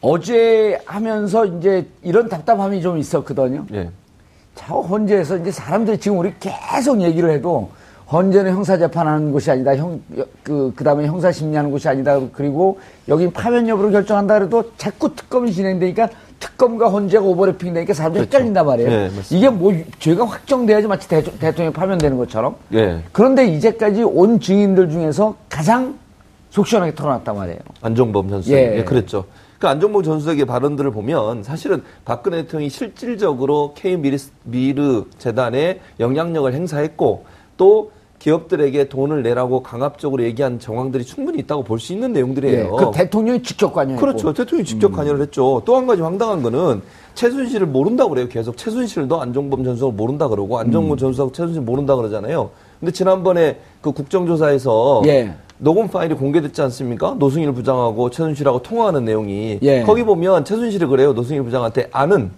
[0.00, 3.66] 어제 하면서 이제 이런 답답함이 좀 있었거든요.
[3.72, 3.90] 예.
[4.54, 7.70] 자, 헌재에서 이제 사람들이 지금 우리 계속 얘기를 해도
[8.10, 9.76] 헌재는 형사재판하는 곳이 아니다.
[9.76, 10.00] 형,
[10.42, 12.18] 그, 그 다음에 형사심리하는 곳이 아니다.
[12.32, 16.08] 그리고 여기 파면 여부를 결정한다 그래도 자꾸 특검이 진행되니까
[16.40, 18.90] 특검과 헌재가 오버래핑 되니까 사람들이 헷갈린단 말이에요.
[18.90, 19.10] 네.
[19.30, 22.56] 이게 뭐 죄가 확정돼야지 마치 대, 대통령이 파면되는 것처럼.
[22.72, 23.02] 예.
[23.12, 25.98] 그런데 이제까지 온 증인들 중에서 가장
[26.48, 27.58] 속 시원하게 털어놨단 말이에요.
[27.82, 28.56] 안종범 전 수석.
[28.56, 28.78] 예.
[28.78, 28.84] 예.
[28.84, 29.24] 그랬죠.
[29.60, 36.52] 그 안종범 전 수석의 발언들을 보면 사실은 박근혜 대통령이 실질적으로 K 미르, 미르 재단에 영향력을
[36.52, 37.24] 행사했고
[37.58, 42.72] 또 기업들에게 돈을 내라고 강압적으로 얘기한 정황들이 충분히 있다고 볼 수 있는 내용들이에요.
[42.76, 44.00] 그 대통령이 직접 관여했고.
[44.00, 44.32] 그렇죠.
[44.32, 45.62] 대통령이 직접 관여를 했죠.
[45.66, 46.80] 또 한 가지 황당한 거는
[47.14, 48.28] 최순실을 모른다고 그래요.
[48.28, 52.50] 계속 최순실도 안종범 전 수석을 모른다 그러고 안종범 전 수석 최순실 모른다 그러잖아요.
[52.78, 55.34] 근데 지난번에 그 국정조사에서 예.
[55.60, 57.14] 녹음 파일이 공개됐지 않습니까?
[57.18, 59.82] 노승일 부장하고 최순실하고 통화하는 내용이 예.
[59.82, 61.12] 거기 보면 최순실이 그래요.
[61.12, 62.30] 노승일 부장한테 아는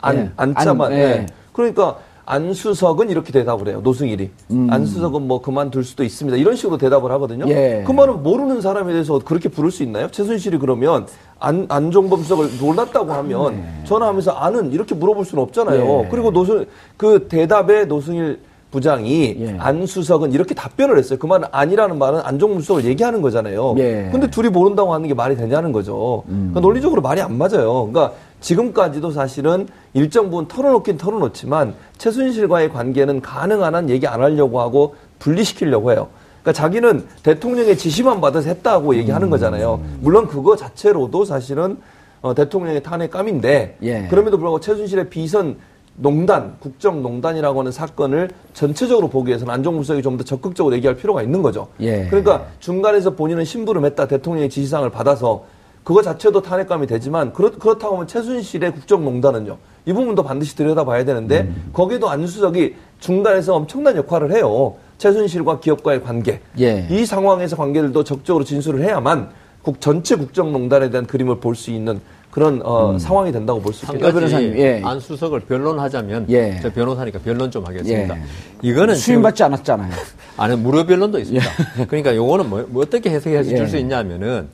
[0.00, 0.30] 안 예.
[0.36, 1.02] 안자만 안, 예.
[1.02, 1.26] 예.
[1.52, 1.98] 그러니까
[2.28, 3.80] 안수석은 이렇게 대답을 해요.
[3.84, 4.30] 노승일이
[4.68, 6.36] 안수석은 뭐 그만둘 수도 있습니다.
[6.36, 7.44] 이런 식으로 대답을 하거든요.
[7.44, 7.50] 음.
[7.50, 7.84] 예.
[7.86, 10.10] 그 말은 모르는 사람에 대해서 그렇게 부를 수 있나요?
[10.10, 11.06] 최순실이 그러면
[11.38, 15.84] 안, 안종범 수석을 몰랐다고 하면 전화하면서 아는 이렇게 물어볼 수는 없잖아요.
[15.84, 16.02] 네.
[16.04, 16.08] 예.
[16.10, 19.56] 그리고 노승 그 대답에 노승일 부장이 예.
[19.58, 21.18] 안수석은 이렇게 답변을 했어요.
[21.18, 23.74] 그 말은 아니라는 말은 안종범 수석을 얘기하는 거잖아요.
[23.78, 24.08] 예.
[24.10, 26.24] 근데 둘이 모른다고 하는 게 말이 되냐는 거죠.
[26.26, 27.88] 그러니까 논리적으로 말이 안 맞아요.
[27.90, 34.96] 그러니까 지금까지도 사실은 일정 부분 털어놓긴 털어놓지만 최순실과의 관계는 가능한 한 얘기 안 하려고 하고
[35.20, 36.08] 분리시키려고 해요.
[36.42, 39.80] 그러니까 자기는 대통령의 지시만 받아서 했다고 얘기하는 거잖아요.
[40.00, 41.78] 물론 그거 자체로도 사실은
[42.20, 44.06] 어, 대통령의 탄핵감인데 예.
[44.08, 45.56] 그럼에도 불구하고 최순실의 비선
[45.98, 51.42] 농단, 국정농단이라고 하는 사건을 전체적으로 보기 위해서는 안종범 수석이 좀 더 적극적으로 얘기할 필요가 있는
[51.42, 51.68] 거죠.
[51.80, 52.06] 예.
[52.06, 55.44] 그러니까 중간에서 본인은 심부름했다 대통령의 지시사항을 받아서
[55.84, 59.56] 그거 자체도 탄핵감이 되지만 그렇, 그렇다고 하면 최순실의 국정농단은요.
[59.84, 61.70] 이 부분도 반드시 들여다봐야 되는데 음.
[61.72, 64.74] 거기도 안수석이 중간에서 엄청난 역할을 해요.
[64.98, 66.40] 최순실과 기업과의 관계.
[66.58, 66.86] 예.
[66.90, 69.28] 이 상황에서 관계들도 적극적으로 진술을 해야만
[69.62, 72.00] 국, 전체 국정농단에 대한 그림을 볼 수 있는
[72.36, 72.98] 그런 어, 음.
[72.98, 74.12] 상황이 된다고 볼수한 있겠죠.
[74.12, 74.82] 변호사님, 예.
[74.84, 76.58] 안 수석을 변론하자면 예.
[76.60, 78.14] 저 변호사니까 변론 좀 하겠습니다.
[78.14, 78.22] 예.
[78.60, 79.90] 이거는 수임받지 않았잖아요.
[80.36, 81.46] 아니 무료 변론도 있습니다.
[81.88, 83.66] 그러니까 요거는 뭐, 뭐 어떻게 해석해 줄 예.
[83.66, 84.48] 수 있냐면은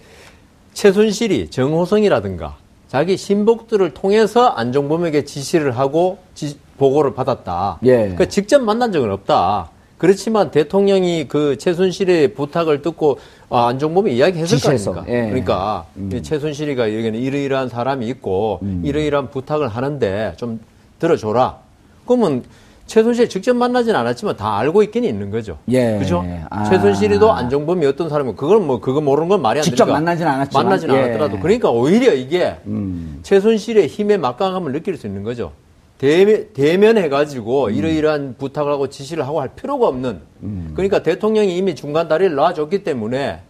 [0.74, 2.54] 최순실이 정호성이라든가
[2.86, 7.80] 자기 신복들을 통해서 안종범에게 지시를 하고 지- 보고를 받았다.
[7.82, 7.96] 예.
[7.96, 9.70] 그러니까 직접 만난 적은 없다.
[10.02, 15.12] 그렇지만 대통령이 그 최순실의 부탁을 듣고 아, 안종범이 이야기했을 거 지시해서, 아닙니까?
[15.14, 15.28] 예.
[15.28, 18.82] 그러니까 이 최순실이가 여기는 이러이러한 사람이 있고 음.
[18.84, 20.58] 이러이러한 부탁을 하는데 좀
[20.98, 21.58] 들어줘라.
[22.04, 22.42] 그러면
[22.86, 25.58] 최순실 직접 만나진 않았지만 다 알고 있긴 있는 거죠.
[25.68, 25.96] 예.
[26.00, 26.24] 그죠?
[26.50, 26.64] 아.
[26.64, 30.64] 최순실이도 안종범이 어떤 사람이고 그건 뭐 그거 모르는 건 말이 안 직접 되니까 만나진 않았지만,
[30.64, 30.98] 만나진 예.
[30.98, 33.20] 않았더라도 그러니까 오히려 이게 음.
[33.22, 35.52] 최순실의 힘의 막강함을 느낄 수 있는 거죠.
[36.06, 37.74] 대면, 대면해가지고 음.
[37.74, 40.18] 이러이러한 부탁을 하고 지시를 하고 할 필요가 없는.
[40.74, 43.40] 그러니까 대통령이 이미 중간 다리를 놔줬기 때문에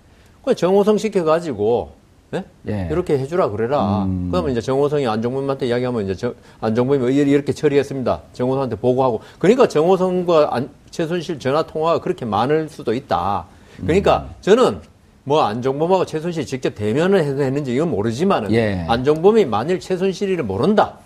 [0.45, 1.93] 그냥 정호성 시켜가지고
[2.35, 2.45] 예?
[2.69, 2.88] 예.
[2.91, 4.05] 이렇게 해주라 그래라.
[4.05, 4.29] 음.
[4.31, 8.21] 그러면 이제 정호성이 안종범한테 이야기하면 이제 정- 안종범이 이렇게 처리했습니다.
[8.35, 9.21] 정호성한테 보고하고.
[9.38, 13.47] 그러니까 정호성과 안- 최순실 전화 통화가 그렇게 많을 수도 있다.
[13.81, 14.35] 그러니까 음.
[14.43, 14.79] 저는
[15.25, 18.85] 뭐 안종범하고 최순실 직접 대면을 해서 했는지 이건 모르지만은 예.
[18.88, 20.99] 안종범이 만일 최순실이를 모른다.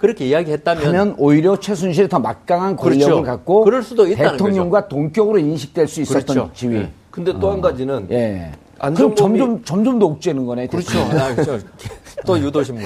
[0.00, 3.22] 그렇게 이야기했다면 하면 오히려 최순실이 더 막강한 권력을 그렇죠.
[3.22, 6.50] 갖고 그럴 수도 있다는 대통령과 동격으로 인식될 수 있었던 그렇죠.
[6.54, 6.76] 지위.
[6.76, 6.90] 예.
[7.10, 8.50] 근데 또한 가지는 예.
[8.96, 10.68] 그럼 점점 점점 더 옥죄는 거네.
[10.68, 10.98] 그렇죠.
[11.00, 11.58] 아, 그렇죠.
[12.24, 12.84] 또 유도신문.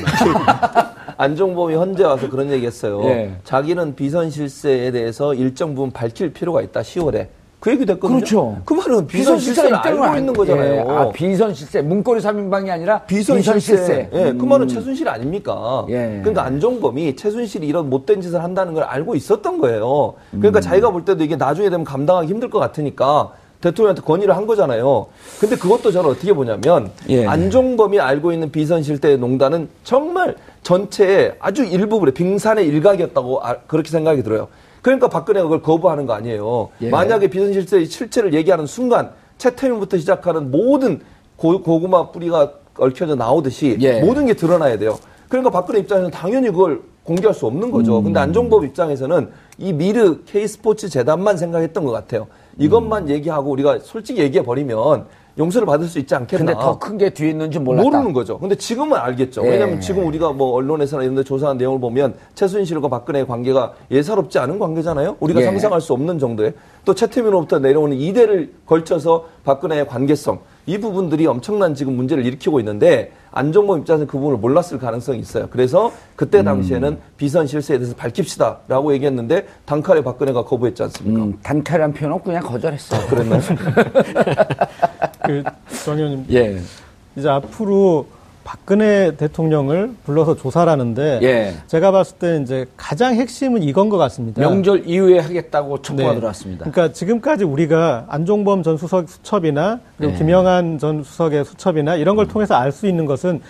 [1.17, 3.05] 안종범이 현재 와서 그런 얘기했어요.
[3.05, 3.37] 예.
[3.45, 6.81] 자기는 비선 실세에 대해서 일정 부분 밝힐 필요가 있다.
[6.81, 7.29] 10월에.
[7.65, 8.19] 그 얘기 됐거든요.
[8.19, 8.59] 그렇죠.
[8.67, 10.75] 그 말은 비선 실세를 알고 있는 거잖아요.
[10.75, 10.85] 예.
[10.87, 11.81] 아, 비선 실세.
[11.81, 13.87] 문고리 3인방이 아니라 비선, 비선 실세.
[13.87, 14.11] 실세.
[14.13, 14.25] 예.
[14.33, 14.37] 음.
[14.37, 15.87] 그 말은 최순실 아닙니까?
[15.89, 16.21] 예.
[16.21, 20.13] 그러니까 안종범이 최순실이 이런 못된 짓을 한다는 걸 알고 있었던 거예요.
[20.33, 20.61] 그러니까 음.
[20.61, 25.07] 자기가 볼 때도 이게 나중에 되면 감당하기 힘들 것 같으니까 대통령한테 건의를 한 거잖아요.
[25.41, 27.25] 근데 그것도 저는 어떻게 보냐면 예.
[27.27, 34.49] 안종범이 알고 있는 비선실대 농단은 정말 전체의 아주 일부분의 빙산의 일각이었다고 아, 그렇게 생각이 들어요.
[34.85, 36.69] 그러니까 박근혜가 그걸 거부하는 거 아니에요.
[36.83, 36.91] 예.
[36.91, 41.01] 만약에 비선실세의 실체를 얘기하는 순간 채태민부터 시작하는 모든
[41.37, 44.03] 고, 구마 뿌리가 얽혀져 나오듯이 예.
[44.03, 44.99] 모든 게 드러나야 돼요.
[45.29, 47.99] 그러니까 박근혜 입장에서는 당연히 그걸 공개할 수 없는 거죠.
[47.99, 48.05] 음.
[48.05, 52.27] 근데 안종범 입장에서는 이 미르 K스포츠 재단만 생각했던 것 같아요.
[52.59, 53.09] 이것만 음.
[53.09, 56.45] 얘기하고 우리가 솔직히 얘기해 버리면 용서를 받을 수 있지 않겠나.
[56.45, 57.83] 근데 더 큰 게 뒤에 있는지 몰랐다.
[57.83, 58.39] 모르는 거죠.
[58.39, 59.45] 근데 지금은 알겠죠.
[59.47, 59.51] 예.
[59.51, 64.59] 왜냐하면 지금 우리가 뭐 언론에서나 이런 데 조사한 내용을 보면 최순실과 박근혜의 관계가 예사롭지 않은
[64.59, 65.17] 관계잖아요.
[65.21, 65.45] 우리가 예.
[65.47, 71.95] 상상할 수 없는 정도의 또 최태민으로부터 내려오는 이대를 걸쳐서 박근혜의 관계성 이 부분들이 엄청난 지금
[71.97, 75.49] 문제를 일으키고 있는데 안종범 입장에서 그 부분을 몰랐을 가능성이 있어요.
[75.51, 76.45] 그래서 그때 음.
[76.45, 76.99] 당시에는 음.
[77.17, 81.25] 비선 실세에 대해서 밝힙시다라고 얘기했는데 단칼에 박근혜가 거부했지 않습니까?
[81.25, 82.97] 음, 단칼이란 표현은 그냥 거절했어.
[82.97, 83.41] 아, 그랬나요?
[85.25, 85.43] 그,
[85.85, 86.27] 정 의원님.
[86.33, 86.59] 예.
[87.17, 88.07] 이제 앞으로
[88.45, 91.55] 박근혜 대통령을 불러서 조사를 하는데 예.
[91.67, 94.43] 제가 봤을 때 이제 가장 핵심은 이건 것 같습니다.
[94.43, 96.15] 명절 이후에 하겠다고 촉구가 네.
[96.17, 96.71] 들어왔습니다.
[96.71, 100.19] 그러니까 지금까지 우리가 안종범 전 수석 수첩이나 그리고 네.
[100.19, 102.29] 김영한 전 수석의 수첩이나 이런 걸 음.
[102.29, 103.41] 통해서 알 수 있는 것은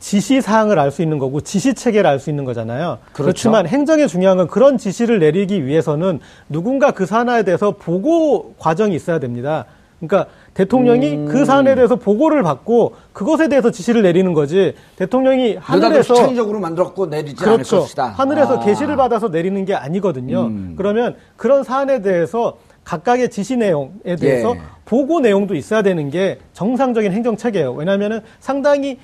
[0.00, 2.98] 지시 사항을 알 수 있는 거고 지시 체계를 알 수 있는 거잖아요.
[3.12, 3.22] 그렇죠.
[3.22, 9.18] 그렇지만 행정의 중요한 건 그런 지시를 내리기 위해서는 누군가 그 산하에 대해서 보고 과정이 있어야
[9.18, 9.64] 됩니다.
[9.98, 11.24] 그러니까 대통령이 음.
[11.26, 17.36] 그 사안에 대해서 보고를 받고 그것에 대해서 지시를 내리는 거지 대통령이 하늘에서 창의적으로 만들었고 내리지
[17.36, 17.76] 그렇죠.
[17.76, 18.06] 않을 것이다.
[18.06, 18.60] 하늘에서 아.
[18.60, 20.46] 계시를 받아서 내리는 게 아니거든요.
[20.46, 20.74] 음.
[20.74, 24.60] 그러면 그런 사안에 대해서 각각의 지시 내용에 대해서 예.
[24.86, 27.74] 보고 내용도 있어야 되는 게 정상적인 행정 체계예요.
[27.74, 28.98] 왜냐하면 상당히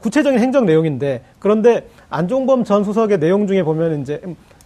[0.00, 4.22] 구체적인 행정 내용인데 그런데 안종범 전 수석의 내용 중에 보면 이제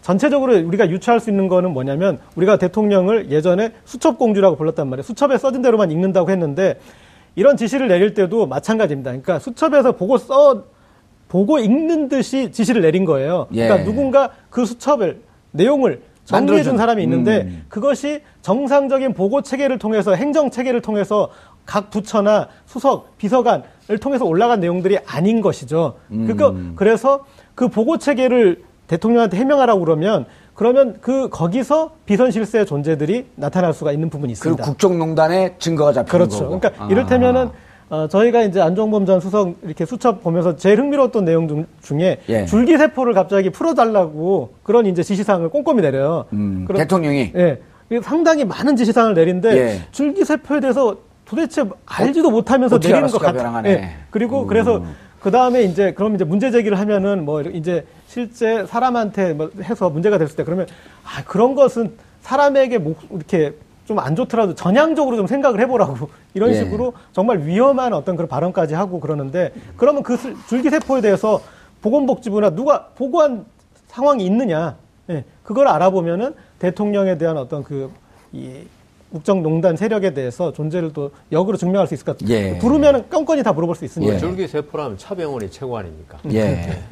[0.08, 5.02] 전체적으로 우리가 유추할 수 있는 거는 뭐냐면 우리가 대통령을 예전에 수첩공주라고 불렀단 말이에요.
[5.02, 6.80] 수첩에 써진 대로만 읽는다고 했는데
[7.36, 9.10] 이런 지시를 내릴 때도 마찬가지입니다.
[9.10, 10.64] 그러니까 수첩에서 보고 써
[11.28, 13.48] 보고 읽는 듯이 지시를 내린 거예요.
[13.50, 13.84] 그러니까 예.
[13.84, 17.64] 누군가 그 수첩을 내용을 정리해 준 사람이 있는데 음.
[17.68, 21.28] 그것이 정상적인 보고 체계를 통해서 행정 체계를 통해서
[21.66, 25.98] 각 부처나 수석, 비서관을 통해서 올라간 내용들이 아닌 것이죠.
[26.12, 26.26] 음.
[26.26, 33.72] 그러니까 그래서 그 보고 체계를 대통령한테 해명하라고 그러면 그러면 그 거기서 비선 실세 존재들이 나타날
[33.72, 34.64] 수가 있는 부분이 있습니다.
[34.64, 36.44] 그 국정농단의 증거가 잡히는 그렇죠.
[36.44, 36.58] 거고.
[36.58, 36.88] 그러니까 아.
[36.90, 37.50] 이를테면은
[37.90, 42.44] 어, 저희가 이제 안종범 전 수석 이렇게 수첩 보면서 제일 흥미로웠던 내용 중에 예.
[42.44, 46.26] 줄기세포를 갑자기 풀어달라고 그런 이제 지시사항을 꼼꼼히 내려요.
[46.32, 47.32] 음, 그런, 대통령이?
[47.36, 47.60] 예.
[48.02, 49.80] 상당히 많은 지시사항을 내린데 예.
[49.92, 53.62] 줄기세포에 대해서 도대체 알지도 못하면서 내리는 것 같아요.
[53.66, 53.90] 예.
[54.10, 54.46] 그리고 음.
[54.46, 54.82] 그래서
[55.20, 60.18] 그 다음에 이제 그럼 이제 문제 제기를 하면은 뭐 이제 실제 사람한테 뭐 해서 문제가
[60.18, 60.66] 됐을 때 그러면
[61.04, 63.54] 아 그런 것은 사람에게 목 이렇게
[63.88, 66.54] 좀 안 좋더라도 전향적으로 좀 생각을 해보라고 이런 예.
[66.56, 71.40] 식으로 정말 위험한 어떤 그런 발언까지 하고 그러는데 그러면 그 줄기세포에 대해서
[71.80, 73.46] 보건복지부나 누가 보고한
[73.88, 74.76] 상황이 있느냐
[75.08, 78.66] 예, 그걸 알아보면은 대통령에 대한 어떤 그이
[79.12, 82.34] 국정농단 세력에 대해서 존재를 또 역으로 증명할 수 있을 것 같아요.
[82.34, 82.58] 예.
[82.58, 84.14] 부르면 껌껌이 다 물어볼 수 있으니까.
[84.14, 84.18] 예.
[84.18, 86.18] 줄기 세포라면 차병원이 최고 아닙니까?
[86.30, 86.44] 예.
[86.44, 86.82] 네.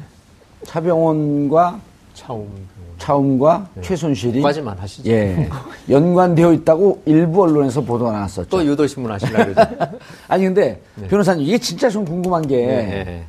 [0.63, 1.79] 차병원과
[2.13, 2.49] 차움.
[2.97, 3.81] 차움과 네.
[3.83, 5.09] 최순실이 까지만 하시죠.
[5.11, 5.47] 예.
[5.87, 8.49] 연관되어 있다고 일부 언론에서 보도가 나왔었죠.
[8.49, 9.53] 또 유도신문 하시려고
[10.27, 11.07] 아니 근데 네.
[11.07, 13.25] 변호사님 이게 진짜 좀 궁금한 게 네.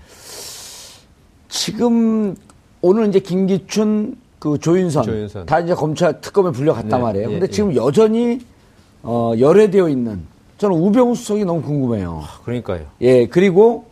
[1.48, 2.34] 지금
[2.80, 6.98] 오늘 이제 김기춘 그 조윤선, 조윤선, 다 이제 검찰 특검에 불려갔단 네.
[6.98, 7.28] 말이에요.
[7.28, 8.40] 근데 예, 지금 여전히
[9.02, 10.22] 어, 열애되어 있는
[10.58, 12.22] 저는 우병우 수석이 너무 궁금해요.
[12.24, 12.86] 아, 그러니까요.
[13.00, 13.86] 예, 그리고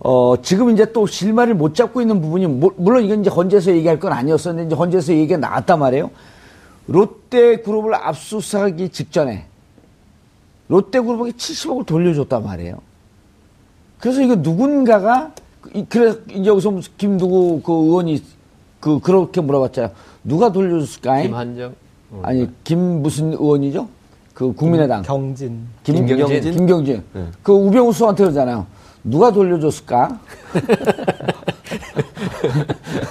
[0.00, 4.00] 어, 지금 이제 또 실마리를 못 잡고 있는 부분이 뭐, 물론 이건 이제 헌재에서 얘기할
[4.00, 6.10] 건 아니었었는데 이제 헌재에서 얘기가 나왔단 말이에요.
[6.86, 9.46] 롯데 그룹을 압수수색하기 직전에
[10.68, 12.78] 롯데 그룹에게 70억을 돌려줬단 말이에요.
[14.00, 15.32] 그래서 이거 누군가가
[15.88, 18.22] 그래 이제 여기서 김누구 그 의원이
[18.80, 19.92] 그 그렇게 물어봤잖아요.
[20.24, 21.22] 누가 돌려줬을까?
[21.22, 21.74] 김한정
[22.22, 23.88] 아니 김 무슨 의원이죠?
[24.34, 27.26] 그 국민의당 경진 김, 김경진 김경진 네.
[27.42, 28.66] 그 우병우 수한테 그러잖아요.
[29.02, 30.20] 누가 돌려줬을까?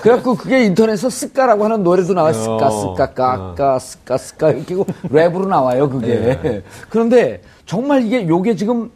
[0.02, 2.34] 그래갖고 그게 인터넷에서 스까라고 하는 노래도 나와요.
[2.34, 2.70] 스까, 어.
[2.70, 3.80] 스까, 까까, 어.
[3.80, 4.76] 스까, 스까, 이렇게
[5.10, 6.40] 랩으로 나와요, 그게.
[6.42, 6.64] 네.
[6.90, 8.92] 그런데 정말 이게, 요게 지금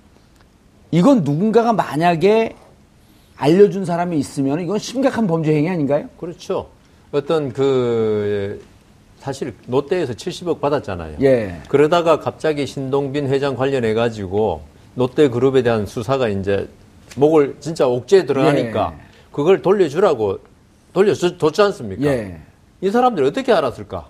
[0.91, 2.55] 이건 누군가가 만약에
[3.35, 6.07] 알려준 사람이 있으면 이건 심각한 범죄 행위 아닌가요?
[6.19, 6.67] 그렇죠.
[7.11, 8.61] 어떤 그
[9.23, 11.15] 사실 롯데에서 70억 받았잖아요.
[11.21, 11.61] 예.
[11.69, 14.63] 그러다가 갑자기 신동빈 회장 관련해 가지고
[14.97, 16.67] 롯데 그룹에 대한 수사가 이제
[17.15, 19.01] 목을 진짜 옥죄에 들어가니까 예.
[19.31, 20.39] 그걸 돌려주라고
[20.91, 22.03] 돌려줬지 않습니까?
[22.05, 22.41] 예.
[22.81, 24.09] 이 사람들이 어떻게 알았을까?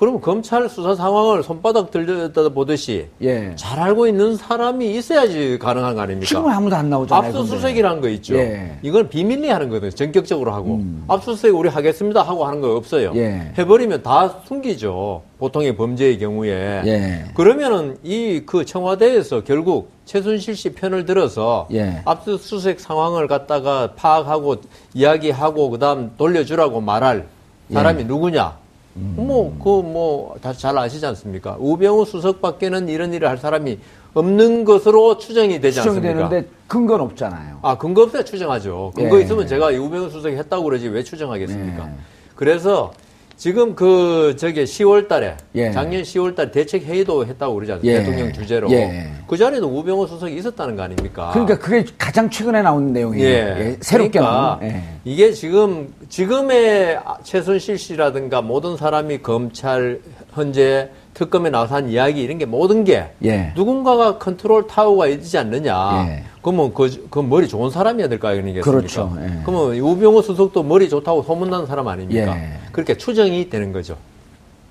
[0.00, 3.52] 그러면 검찰 수사 상황을 손바닥 들여다 보듯이 예.
[3.54, 6.26] 잘 알고 있는 사람이 있어야지 가능한 거 아닙니까?
[6.26, 7.28] 지금 아무도 안 나오잖아요.
[7.28, 8.34] 압수수색이라는 거 있죠.
[8.36, 8.78] 예.
[8.80, 9.90] 이건 비밀리 하는 거거든요.
[9.90, 10.80] 전격적으로 하고.
[11.06, 13.12] 압수수색 우리 하겠습니다 하고 하는 거 없어요.
[13.14, 13.52] 예.
[13.58, 15.20] 해버리면 다 숨기죠.
[15.38, 16.80] 보통의 범죄의 경우에.
[16.86, 17.24] 예.
[17.34, 22.00] 그러면은 이 그 청와대에서 결국 최순실 씨 편을 들어서 예.
[22.06, 24.56] 압수수색 상황을 갖다가 파악하고
[24.94, 27.26] 이야기하고 그다음 돌려주라고 말할
[27.70, 28.04] 사람이 예.
[28.06, 28.59] 누구냐?
[28.94, 31.56] 뭐, 그, 뭐, 다 잘 아시지 않습니까?
[31.60, 33.78] 우병우 수석 밖에는 이런 일을 할 사람이
[34.14, 36.28] 없는 것으로 추정이 되지 않습니까?
[36.28, 37.60] 되는데 근거는 없잖아요.
[37.62, 38.92] 아, 근거 없어야 추정하죠.
[38.96, 39.22] 근거 예.
[39.22, 41.86] 있으면 제가 우병우 수석이 했다고 그러지 왜 추정하겠습니까?
[41.86, 41.92] 예.
[42.34, 42.92] 그래서
[43.40, 45.70] 지금 그, 저기 10월 달에, 예.
[45.70, 47.98] 작년 10월 달에 대책 회의도 했다고 그러지 않습니까?
[47.98, 48.04] 예.
[48.04, 48.70] 대통령 주제로.
[48.70, 49.08] 예.
[49.26, 51.30] 그 자리에도 우병우 수석이 있었다는 거 아닙니까?
[51.32, 53.26] 그러니까 그게 가장 최근에 나온 내용이에요.
[53.26, 54.62] 예, 새롭게 그러니까 나온.
[54.70, 54.82] 예.
[55.06, 60.00] 이게 지금 지금의 최순실 씨라든가 모든 사람이 검찰
[60.34, 63.54] 현재 특검에 한 이야기 이런 게 모든 게 예.
[63.56, 66.24] 누군가가 컨트롤 타워가 있지 않느냐.
[66.40, 66.42] 예.
[66.42, 68.70] 그러면 그, 그 머리 좋은 사람이어야 될 거 아니겠습니까?
[68.70, 69.14] 그렇죠.
[69.20, 69.42] 예.
[69.44, 72.36] 그러면 우병우 수석도 머리 좋다고 소문난 사람 아닙니까?
[72.36, 72.58] 예.
[72.72, 73.96] 그렇게 추정이 되는 거죠.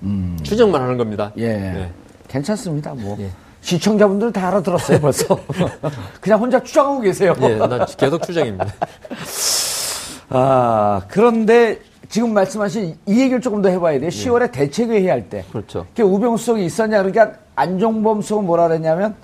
[0.02, 0.36] 음.
[0.42, 1.30] 추정만 하는 겁니다.
[1.36, 1.46] 예.
[1.48, 1.90] 네.
[2.28, 2.94] 괜찮습니다.
[2.94, 3.16] 뭐.
[3.20, 3.30] 예.
[3.62, 5.38] 시청자분들 다 알아들었어요, 벌써.
[6.20, 7.34] 그냥 혼자 추정하고 계세요.
[7.42, 8.66] 예, 난 계속 추정입니다.
[10.30, 11.78] 아, 그런데
[12.08, 14.08] 지금 말씀하신 이 얘기를 조금 더 해봐야 돼요.
[14.08, 15.44] 10월에 대책회의 할 때.
[15.52, 15.86] 그렇죠.
[15.94, 19.14] 그 우병우 수석이 있었냐, 그러니까 안종범 수석은 뭐라 그랬냐면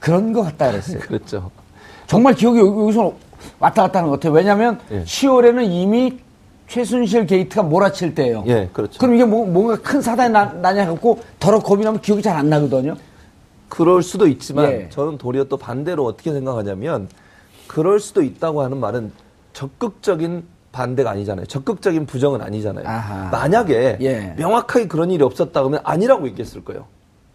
[0.00, 0.98] 그런 것 같다 그랬어요.
[0.98, 1.50] 그렇죠.
[2.12, 3.14] 정말 기억이 여기- 여기서
[3.58, 4.34] 왔다 갔다 하는 것 같아요.
[4.34, 5.02] 왜냐하면 예.
[5.02, 6.18] 10월에는 이미
[6.68, 8.44] 최순실 게이트가 몰아칠 때예요.
[8.48, 8.98] 예, 그렇죠.
[8.98, 12.50] 그럼 이게 뭐, 뭔가 큰 사단이 나, 나냐 갖고 더러 겁이 나면 기억이 잘 안
[12.50, 12.96] 나거든요.
[13.70, 14.88] 그럴 수도 있지만 예.
[14.90, 17.08] 저는 도리어 또 반대로 어떻게 생각하냐면
[17.66, 19.10] 그럴 수도 있다고 하는 말은
[19.54, 21.46] 적극적인 반대가 아니잖아요.
[21.46, 22.86] 적극적인 부정은 아니잖아요.
[22.86, 23.30] 아하.
[23.30, 24.34] 만약에 예.
[24.36, 26.84] 명확하게 그런 일이 없었다 그러면 아니라고 얘기했을 거예요.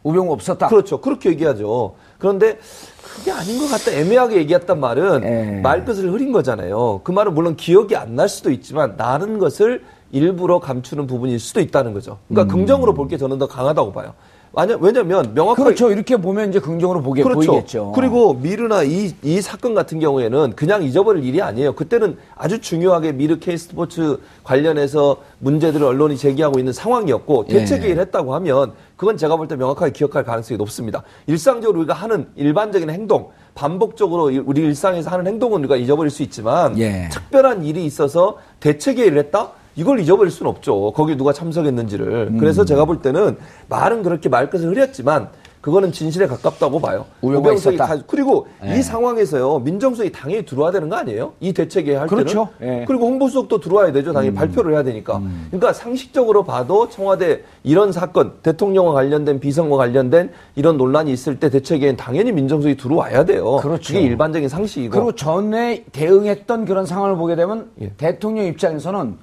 [0.03, 0.67] 우병우 없었다.
[0.67, 1.01] 그렇죠.
[1.01, 1.95] 그렇게 얘기하죠.
[2.17, 2.57] 그런데
[3.03, 3.91] 그게 아닌 것 같다.
[3.91, 5.61] 애매하게 얘기했단 말은 예.
[5.61, 7.01] 말끝을 흐린 거잖아요.
[7.03, 11.93] 그 말은 물론 기억이 안 날 수도 있지만 나는 것을 일부러 감추는 부분일 수도 있다는
[11.93, 12.17] 거죠.
[12.29, 14.13] 그러니까 긍정으로 볼 게 저는 더 강하다고 봐요.
[14.53, 15.91] 왜냐- 왜냐면 명확하게 그렇죠.
[15.91, 17.51] 이렇게 보면 이제 긍정으로 보게 그렇죠.
[17.51, 17.91] 보이겠죠.
[17.93, 21.73] 그리고 미르나 이, 이 사건 같은 경우에는 그냥 잊어버릴 일이 아니에요.
[21.75, 27.53] 그때는 아주 중요하게 미르 K스포츠 관련해서 문제들을 언론이 제기하고 있는 상황이었고 예.
[27.53, 31.03] 대책 회의를 했다고 하면 그건 제가 볼 때 명확하게 기억할 가능성이 높습니다.
[31.27, 36.77] 일상적으로 우리가 하는 일반적인 행동, 반복적으로 이- 우리 일상에서 하는 행동은 우리가 잊어버릴 수 있지만
[36.79, 37.07] 예.
[37.11, 39.51] 특별한 일이 있어서 대책 회의를 했다?
[39.75, 40.91] 이걸 잊어버릴 수는 없죠.
[40.93, 42.29] 거기 누가 참석했는지를.
[42.31, 42.37] 음.
[42.39, 43.37] 그래서 제가 볼 때는
[43.69, 45.29] 말은 그렇게 말끝을 흐렸지만
[45.67, 47.03] 그거는 진실에 가깝다고 봐요.
[47.19, 47.93] 우병석이 있었다.
[47.93, 48.77] 가- 그리고 예.
[48.77, 51.33] 이 상황에서요 민정수석이 당연히 들어와야 되는 거 아니에요?
[51.41, 52.47] 이 대책에 할 그렇죠.
[52.57, 52.79] 때는 예.
[52.83, 52.85] 음.
[52.87, 54.13] 그리고 홍보수석도 들어와야 되죠.
[54.13, 55.21] 당연히 발표를 해야 되니까.
[55.47, 61.97] 그러니까 상식적으로 봐도 청와대 이런 사건 대통령과 관련된 비선과 관련된 이런 논란이 있을 때 대책에는
[61.97, 63.57] 당연히 민정수석이 들어와야 돼요.
[63.57, 63.91] 그렇죠.
[63.93, 64.93] 이게 일반적인 상식이고.
[64.93, 67.91] 그리고 전에 대응했던 그런 상황을 보게 되면 예.
[67.97, 69.17] 대통령 입장에서는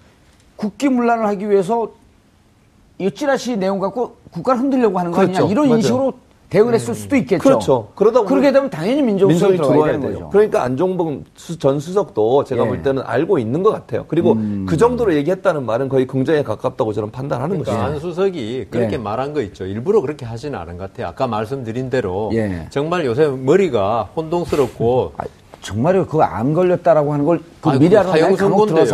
[0.57, 1.89] 국기문란을 하기 위해서
[2.99, 5.51] 이 찌라시 내용 갖고 국가를 흔들려고 하는 거 아니냐 그렇죠.
[5.51, 5.77] 이런 맞아요.
[5.79, 6.13] 인식으로
[6.55, 7.43] 대응을 했을 수도 있겠죠.
[7.43, 7.89] 그렇죠.
[7.97, 10.15] 그러다 보면 그렇게 되면 당연히 민정수석이 민정이 들어와야 들어와야 되는.
[10.21, 10.31] 거죠.
[10.31, 12.67] 그러니까 안종범 수- 전 수석도 제가 예.
[12.67, 12.69] 음.
[12.69, 14.05] 볼 때는 알고 있는 것 같아요.
[14.07, 14.37] 그리고
[14.67, 17.95] 그 정도로 얘기했다는 말은 거의 긍정에 가깝다고 저는 판단하는 그러니까 것이죠.
[17.95, 18.99] 안 수석이 그렇게 예.
[18.99, 19.67] 말한 거 있죠.
[19.67, 21.09] 일부러 그렇게 하지는 않은 것 같아요.
[21.09, 22.67] 아까 말씀드린 대로 예.
[22.71, 25.25] 정말 요새 머리가 혼동스럽고 아,
[25.61, 28.37] 정말요 그거 암 걸렸다라고 하는 걸그 아이고, 미리 알았나요?
[28.37, 28.37] 사형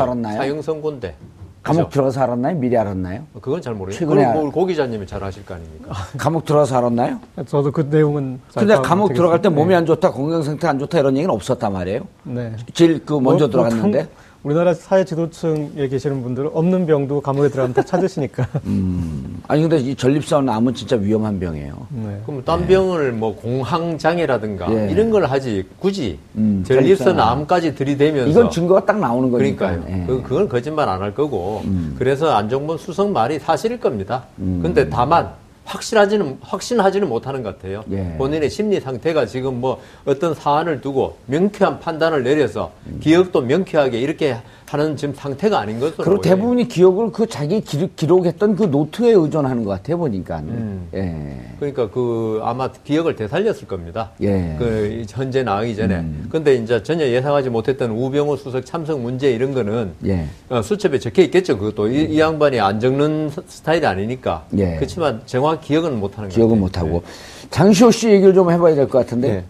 [0.03, 0.37] 알았나요?
[0.37, 1.14] 사형 선고인데.
[1.62, 1.90] 감옥 그죠?
[1.90, 2.57] 들어가서 알았나요?
[2.57, 3.25] 미리 알았나요?
[3.40, 4.09] 그건 잘 모르겠어요.
[4.09, 5.92] 최근에 뭐 고기자님이 잘 아실 거 아닙니까?
[6.16, 7.20] 감옥 들어가서 알았나요?
[7.46, 9.12] 저도 그 내용은 잘 근데 감옥.
[9.12, 9.75] 들어갈 때 몸이 네.
[9.77, 12.07] 안 좋다, 건강 상태 안 좋다 이런 얘기는 없었단 말이에요.
[12.25, 12.55] 네.
[12.73, 13.99] 제일 그 먼저 뭐, 들어갔는데.
[14.05, 18.46] 보통 우리나라 사회 지도층에 계시는 분들은 없는 병도 감옥에 들어가면 다 찾으시니까.
[19.48, 21.87] 아니 근데 이 전립선 암은 진짜 위험한 병이에요.
[21.90, 22.22] 네.
[22.24, 24.90] 그럼 딴 병을 뭐 공황 장애라든가 예.
[24.90, 29.66] 이런 걸 하지 굳이 음, 전립선 암까지 들이대면서 이건 증거가 딱 나오는 거니까.
[29.72, 29.92] 그러니까요.
[29.94, 30.00] 예.
[30.00, 30.07] 음.
[30.07, 31.62] 그, 그건 거짓말 안 할 거고.
[31.99, 34.24] 그래서 안정범 수석 말이 사실일 겁니다.
[34.36, 35.28] 근데 다만
[35.64, 37.84] 확실하지는 확신하지는 못하는 것 같아요.
[37.90, 38.14] 예.
[38.18, 44.36] 본인의 심리 상태가 지금 뭐 어떤 사안을 두고 명쾌한 판단을 내려서 기억도 명쾌하게 이렇게
[44.71, 46.21] 하는 지금 상태가 아닌 것으로 그리고.
[46.21, 50.39] 대부분이 기억을 그 자기 기록, 기록했던 그 노트에 의존하는 것 같아요, 보니까.
[50.39, 50.87] 음.
[50.95, 51.41] 예.
[51.59, 54.11] 그러니까 그 아마 기억을 되살렸을 겁니다.
[54.21, 54.29] 예.
[54.29, 54.57] 음.
[54.61, 56.05] 그 현재 나가기 전에.
[56.31, 60.27] 근데 이제 전혀 예상하지 못했던 우병우 수석 참석 문제 이런 거는 예.
[60.49, 61.59] 어, 수첩에 적혀 있겠죠.
[61.59, 64.45] 그것도 이, 이 양반이 안 적는 스- 스타일이 아니니까.
[64.57, 64.77] 예.
[64.77, 66.35] 그렇지만 정확히 기억은 못 하는 거예요.
[66.47, 67.03] 기억은 못 하고.
[67.51, 69.43] 장시호 씨 얘기를 좀 해봐야 될 것 같은데.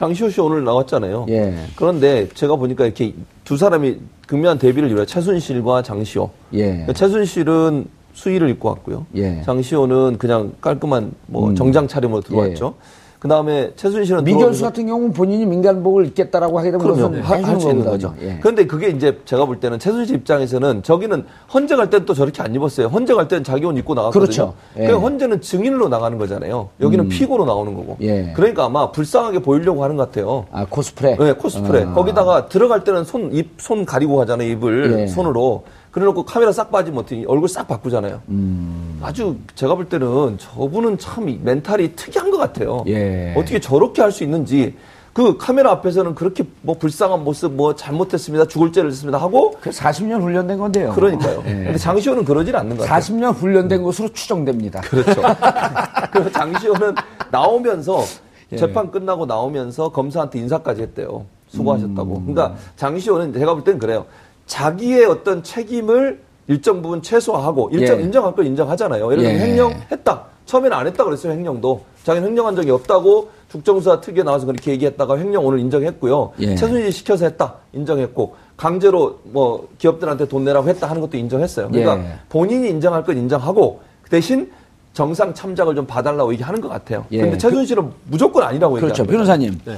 [0.00, 0.06] 네.
[0.06, 1.26] 장시호 씨 오늘 나왔잖아요.
[1.28, 1.54] 예.
[1.76, 3.12] 그런데 제가 보니까 이렇게
[3.44, 6.30] 두 사람이 극명한 대비를 이루어 최순실과 장시호.
[6.54, 6.86] 예.
[6.94, 9.06] 최순실은 수의를 입고 왔고요.
[9.16, 9.42] 예.
[9.42, 12.74] 장시호는 그냥 깔끔한 뭐 정장 차림으로 들어왔죠.
[13.20, 17.84] 그 다음에 최순실은 미결수 같은 경우는 본인이 민간복을 입겠다라고 하게 되면 해주는 할수 있는.
[17.84, 18.14] 거죠.
[18.22, 18.38] 예.
[18.40, 22.54] 그런데 그게 이제 제가 볼 때는 최순실 입장에서는 저기는 헌재 갈 때는 또 저렇게 안
[22.54, 22.86] 입었어요.
[22.86, 24.20] 헌재 갈 때는 자기 옷 입고 나갔거든요.
[24.22, 24.54] 그렇죠.
[24.78, 24.86] 예.
[24.86, 26.70] 그 헌재는 증인으로 나가는 거잖아요.
[26.80, 27.98] 여기는 피고로 나오는 거고.
[28.00, 28.32] 예.
[28.34, 30.46] 그러니까 아마 불쌍하게 보이려고 하는 것 같아요.
[30.50, 31.16] 아, 코스프레?
[31.18, 31.82] 네, 코스프레.
[31.82, 31.92] 아.
[31.92, 35.00] 거기다가 들어갈 때는 손, 입, 손 가리고 하잖아요, 입을.
[35.00, 35.06] 예.
[35.08, 35.64] 손으로.
[35.90, 38.20] 그래 놓고 카메라 싹 빠지면 어떻게 얼굴 싹 바꾸잖아요.
[38.28, 39.00] 음.
[39.02, 42.84] 아주 제가 볼 때는 저분은 참이 멘탈이 특이한 것 같아요.
[42.86, 43.34] 예.
[43.36, 44.76] 어떻게 저렇게 할 수 있는지.
[45.12, 50.22] 그 카메라 앞에서는 그렇게 뭐 불쌍한 모습, 뭐 잘못했습니다, 죽을 죄를 했습니다 하고 그 40년
[50.22, 50.92] 훈련된 건데요.
[50.92, 51.42] 그러니까요.
[51.46, 51.50] 예.
[51.52, 53.00] 근데 장시호는 그러질 않는 것 같아요.
[53.00, 54.80] 40년 훈련된 것으로 추정됩니다.
[54.82, 55.20] 그렇죠.
[56.12, 56.94] 그 장시호는
[57.32, 58.04] 나오면서
[58.52, 58.56] 예.
[58.56, 61.26] 재판 끝나고 나오면서 검사한테 인사까지 했대요.
[61.48, 62.16] 수고하셨다고.
[62.18, 62.32] 음.
[62.32, 64.06] 그러니까 장시호는 제가 볼 땐 그래요.
[64.50, 68.02] 자기의 어떤 책임을 일정 부분 최소화하고 일정 예.
[68.02, 69.12] 인정할 걸 인정하잖아요.
[69.12, 69.44] 예를 들면 예.
[69.44, 70.24] 횡령했다.
[70.44, 71.32] 처음에는 안 했다 그랬어요.
[71.32, 71.80] 횡령도.
[72.02, 76.32] 자기는 횡령한 적이 없다고 국정수사 특위에 나와서 그렇게 얘기했다가 횡령 오늘 인정했고요.
[76.40, 76.56] 예.
[76.56, 77.54] 최순실 시켜서 했다.
[77.72, 81.68] 인정했고 강제로 뭐 기업들한테 돈 내라고 했다 하는 것도 인정했어요.
[81.68, 82.14] 그러니까 예.
[82.28, 84.50] 본인이 인정할 건 인정하고 그 대신
[84.94, 87.06] 정상 참작을 좀 봐달라고 얘기하는 것 같아요.
[87.12, 87.18] 예.
[87.18, 89.04] 그런데 최순실은 무조건 아니라고 그렇죠.
[89.04, 89.16] 얘기하는 거죠.
[89.16, 89.60] 변호사님.
[89.64, 89.76] 네.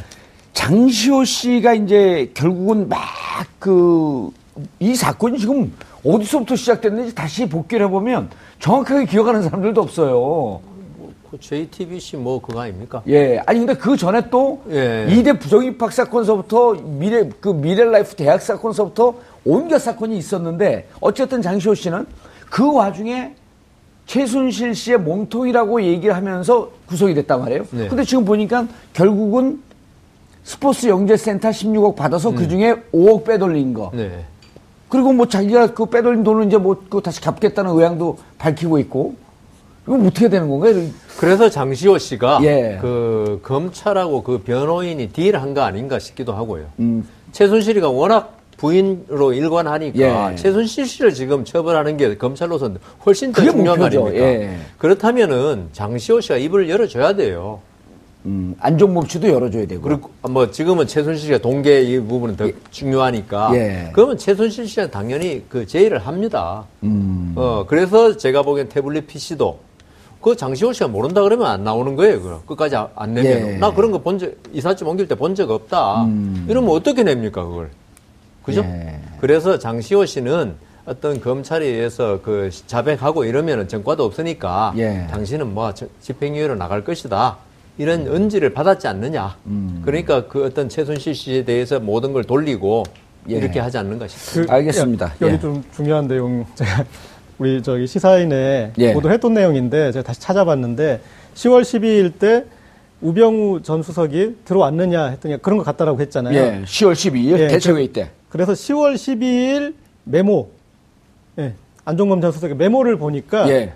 [0.55, 2.99] 장시호 씨가 이제 결국은 막
[3.59, 4.31] 그,
[4.79, 5.73] 이 사건이 지금
[6.05, 10.61] 어디서부터 시작됐는지 다시 복귀를 해보면 정확하게 기억하는 사람들도 없어요.
[11.31, 13.03] 그 JTBC 뭐 그거 아닙니까?
[13.09, 13.43] 예.
[13.47, 15.07] 아니, 근데 그 전에 또 예.
[15.09, 19.15] 이대 부정입학 사건서부터 미래, 그 미래라이프 대학 사건서부터
[19.45, 22.07] 온갖 사건이 있었는데 어쨌든 장시호 씨는
[22.51, 23.35] 그 와중에
[24.05, 27.65] 최순실 씨의 몸통이라고 얘기를 하면서 구속이 됐단 말이에요.
[27.71, 27.89] 네.
[27.89, 29.63] 근데 지금 보니까 결국은
[30.45, 33.91] 스포츠 영재센터 16억 받아서 그 중에 5억 빼돌린 거.
[33.95, 34.25] 네.
[34.89, 39.15] 그리고 뭐 자기가 그 빼돌린 돈을 이제 뭐 그거 다시 갚겠다는 의향도 밝히고 있고.
[39.87, 40.75] 이건 어떻게 되는 건가요?
[41.19, 42.79] 그래서 장시호 씨가 예.
[42.81, 46.67] 그 검찰하고 그 변호인이 딜한 거 아닌가 싶기도 하고요.
[46.79, 47.09] 음.
[47.33, 50.37] 최순실이가 워낙 부인으로 일관하니까 예.
[50.37, 54.07] 최순실 씨를 지금 처벌하는 게 검찰로서는 훨씬 더 중요한 거 목표죠.
[54.07, 54.25] 아닙니까?
[54.25, 54.57] 예.
[54.79, 57.59] 그렇다면은 장시호 씨가 입을 열어줘야 돼요.
[58.25, 59.83] 음, 안종범 씨도 열어줘야 되고.
[59.83, 63.91] 그리고 뭐 지금은 최순실 씨가 동계 이 부분은 더 중요하니까 예.
[63.93, 66.65] 그러면 최순실 씨는 당연히 그 제의를 합니다.
[66.85, 67.33] 음.
[67.35, 69.59] 어 그래서 제가 보기엔 태블릿 PC도
[70.21, 72.23] 그 장시호 씨가 모른다 그러면 안 나오는 거예요.
[72.23, 73.55] 그럼 끝까지 아- 안 내면 예.
[73.55, 73.61] 음.
[73.61, 76.07] 나 그런 거 본 적 이삿짐 옮길 때 본 적 없다.
[76.49, 77.71] 이러면 어떻게 냅니까 그걸?
[78.45, 78.61] 그죠?
[78.61, 79.01] 예.
[79.21, 80.55] 그래서 장시호 씨는
[80.85, 85.09] 어떤 검찰에 의해서 그 자백하고 이러면은 전과도 없으니까 예.
[85.11, 87.37] 당신은 뭐 저- 집행유예로 나갈 것이다.
[87.79, 89.37] 이런 언지를 받았지 않느냐.
[89.47, 89.83] 음.
[89.85, 92.85] 그러니까 그 어떤 최순실 씨에 대해서 모든 걸 돌리고
[93.31, 93.37] 예.
[93.37, 94.55] 이렇게 하지 않는가 싶습니다.
[94.55, 95.07] 알겠습니다.
[95.07, 95.39] 야, 여기 예.
[95.39, 96.85] 좀 중요한 내용 제가
[97.39, 98.93] 우리 저기 시사인에 예.
[98.93, 101.01] 보도했던 내용인데 제가 다시 찾아봤는데
[101.35, 102.45] 10월 12일 때
[103.01, 106.37] 우병우 전 수석이 들어왔느냐 했더니 그런 것 같다라고 했잖아요.
[106.37, 108.11] 예, 10월 12일 예, 대책회의 때.
[108.29, 110.51] 그래서 10월 12일 메모,
[111.39, 111.55] 예,
[111.85, 113.73] 안종범 전 수석의 메모를 보니까 예.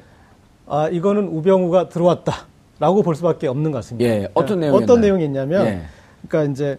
[0.68, 2.45] 아 이거는 우병우가 들어왔다
[2.78, 4.08] 라고 볼 수밖에 없는 것 같습니다.
[4.08, 4.84] 예, 어떤 예, 내용이었나요?
[4.84, 5.80] 어떤 내용이었냐면, 예.
[6.28, 6.78] 그러니까 이제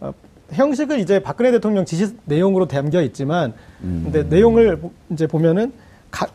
[0.00, 0.12] 어,
[0.50, 4.02] 형식을 이제 박근혜 대통령 지시 내용으로 담겨 있지만, 음.
[4.04, 5.72] 근데 내용을 보- 이제 보면은
[6.10, 6.28] 가-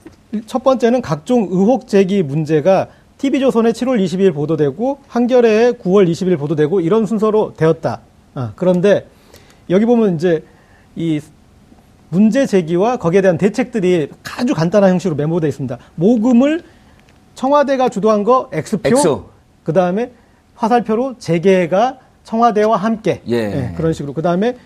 [0.46, 2.88] 첫 번째는 각종 의혹 제기 문제가
[3.18, 8.02] TV조선에 7월 20일 보도되고 한겨레에 9월 20일 보도되고 이런 순서로 되었다.
[8.34, 9.08] 아, 그런데
[9.70, 10.44] 여기 보면 이제
[10.96, 11.20] 이
[12.10, 15.78] 문제 제기와 거기에 대한 대책들이 아주 간단한 형식으로 메모되어 있습니다.
[15.96, 16.62] 모금을
[17.36, 19.18] 청와대가 주도한 거 X표, X.
[19.64, 20.12] 그 다음에
[20.56, 23.74] 화살표로 재계가 청와대와 함께 예.
[23.76, 24.58] 그런 식으로 그 다음에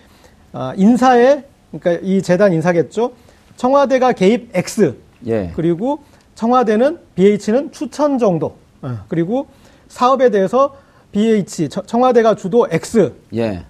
[0.52, 3.12] 아, 인사에 그러니까 이 재단 인사겠죠.
[3.56, 4.94] 청와대가 개입 X
[5.26, 5.52] 예.
[5.56, 6.00] 그리고
[6.34, 9.46] 청와대는 BH는 추천 정도 어, 그리고
[9.88, 10.76] 사업에 대해서
[11.12, 13.64] BH 청- 청와대가 주도 X 예.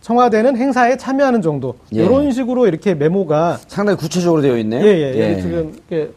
[0.00, 2.04] 청와대는 행사에 참여하는 정도 예.
[2.04, 4.84] 이런 식으로 이렇게 메모가 상당히 구체적으로 되어 있네요.
[4.86, 6.12] 예 예 예, 지금 이렇게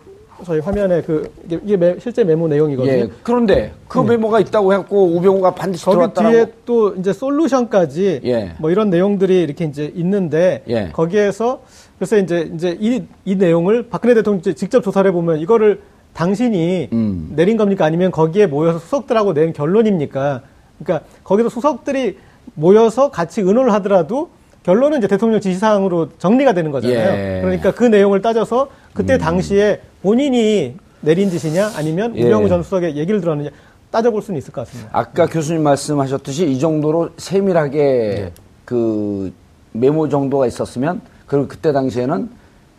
[0.46, 2.92] 저희 화면에 그 이게, 이게 매, 실제 메모 내용이거든요.
[2.92, 3.10] 예.
[3.24, 4.10] 그런데 그 네.
[4.10, 6.14] 메모가 있다고 해갖고 우병우가 반드시 거기.
[6.14, 8.54] 뒤에 또 이제 솔루션까지 예.
[8.60, 10.90] 뭐 이런 내용들이 이렇게 이제 있는데 예.
[10.92, 11.62] 거기에서
[11.98, 15.82] 그래서 이제 이제 이, 이 내용을 박근혜 대통령 이 직접 조사를 해보면 이거를
[16.14, 17.34] 당신이 음.
[17.36, 20.42] 내린 겁니까 아니면 거기에 모여서 수석들하고 낸 결론입니까?
[20.80, 22.18] 그러니까 거기서 수석들이
[22.54, 24.30] 모여서 같이 의논을 하더라도
[24.64, 27.38] 결론은 이제 대통령 지시사항으로 정리가 되는 거잖아요.
[27.38, 27.42] 예.
[27.42, 32.24] 그러니까 그 내용을 따져서 그때 당시에 본인이 내린 짓이냐 아니면 예.
[32.24, 33.50] 우병우 전 수석의 얘기를 들었느냐
[33.92, 34.90] 따져볼 수는 있을 것 같습니다.
[34.94, 38.32] 아까 교수님 말씀하셨듯이 이 정도로 세밀하게 네.
[38.64, 39.34] 그
[39.74, 42.30] 메모 정도가 있었으면 그리고 그때 당시에는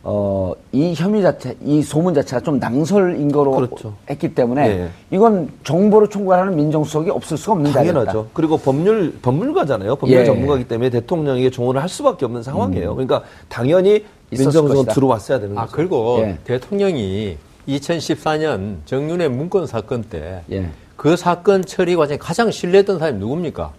[0.04, 3.94] 어, 이 혐의 자체, 이 소문 자체가 좀 낭설인 거로 그렇죠.
[4.08, 4.88] 했기 때문에 네.
[5.10, 7.92] 이건 정보로 총괄하는 민정수석이 없을 수가 없는 자리였다.
[7.92, 8.28] 당연하죠.
[8.32, 9.96] 그리고 법률 법률가잖아요.
[9.96, 10.24] 법률 예.
[10.24, 12.94] 전문가이기 때문에 대통령에게 조언을 할 수밖에 없는 상황이에요.
[12.94, 14.17] 그러니까 당연히 음.
[14.30, 14.92] 것이다.
[14.92, 15.76] 들어왔어야 되는 아, 거죠.
[15.76, 16.38] 그리고 예.
[16.44, 17.36] 대통령이
[17.68, 21.16] 2014년 정윤회 문건 사건 때그 예.
[21.16, 23.72] 사건 처리 과정에 가장 신뢰했던 사람이 누굽니까?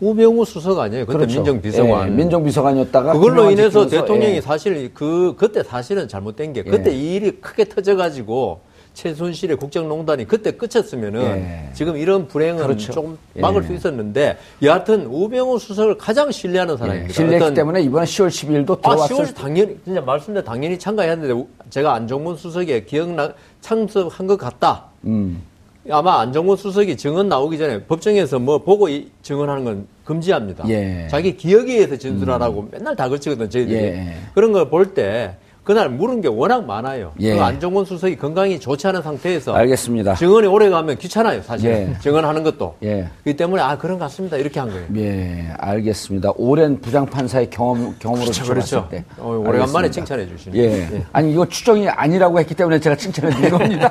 [0.00, 1.06] 우병우 수석 아니에요.
[1.06, 1.36] 그때 그렇죠.
[1.36, 2.08] 민정비서관.
[2.08, 4.40] 예, 민정비서관이었다가 그걸로 인해서 대통령이 예.
[4.40, 6.94] 사실 그 그때 사실은 잘못된 게 그때 예.
[6.94, 8.60] 이 일이 크게 터져 가지고
[8.96, 11.70] 최순실의 국정농단이 그때 끝쳤으면은 예.
[11.74, 12.92] 지금 이런 불행은 그렇죠.
[12.94, 13.66] 조금 막을 예.
[13.66, 17.10] 수 있었는데 여하튼 우병우 수석을 가장 신뢰하는 사람입니다.
[17.10, 21.46] 예, 신뢰했기 때문에 이번에 10월 12일도 아, 들어왔을 10월 당연히 진짜 말씀대로 당연히 참가했는데 우-
[21.68, 24.84] 제가 안정문 수석에 기억나 참석한 것 같다.
[25.04, 25.42] 음.
[25.90, 30.64] 아마 안정문 수석이 증언 나오기 전에 법정에서 뭐 보고 이 증언하는 건 금지합니다.
[30.70, 31.02] 예.
[31.04, 31.08] 음.
[31.10, 33.76] 자기 기억에 의해서 진술하라고 맨날 다 걸치거든 저희들이.
[33.78, 34.14] 예.
[34.34, 35.36] 그런 걸 볼 때
[35.66, 37.12] 그날 물은 게 워낙 많아요.
[37.18, 37.34] 예.
[37.34, 40.14] 그 안정문 수석이 건강이 좋지 않은 상태에서 알겠습니다.
[40.14, 41.68] 증언이 오래 가면 귀찮아요, 사실.
[41.68, 41.98] 예.
[42.00, 42.76] 증언하는 것도.
[42.84, 43.08] 예.
[43.24, 44.36] 그렇기 때문에 아 그런 것 같습니다.
[44.36, 44.86] 이렇게 한 거예요.
[44.96, 46.34] 예, 알겠습니다.
[46.36, 48.88] 오랜 부장 판사의 경험, 경험으로 그렇죠, 그렇죠.
[48.88, 49.04] 때.
[49.18, 49.90] 어, 오래간만에.
[49.90, 50.62] 칭찬해 주시네요.
[50.62, 50.72] 예.
[50.98, 51.04] 예.
[51.12, 53.90] 아니, 이거 추정이 아니라고 했기 때문에 제가 칭찬해 드린 겁니다.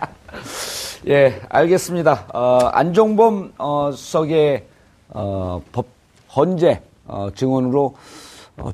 [1.08, 2.24] 예, 알겠습니다.
[2.32, 4.64] 어, 안종범 어, 수석의
[5.10, 5.84] 어, 법
[6.34, 7.94] 헌재 어, 증언으로 어,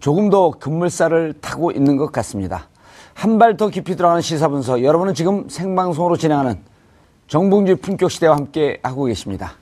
[0.00, 2.68] 조금 더 급물살을 타고 있는 것 같습니다.
[3.14, 4.82] 한 발 더 깊이 들어가는 시사분석.
[4.84, 6.60] 여러분은 지금 생방송으로 진행하는
[7.26, 9.52] 정봉주 품격 시대와 함께 하고 계십니다.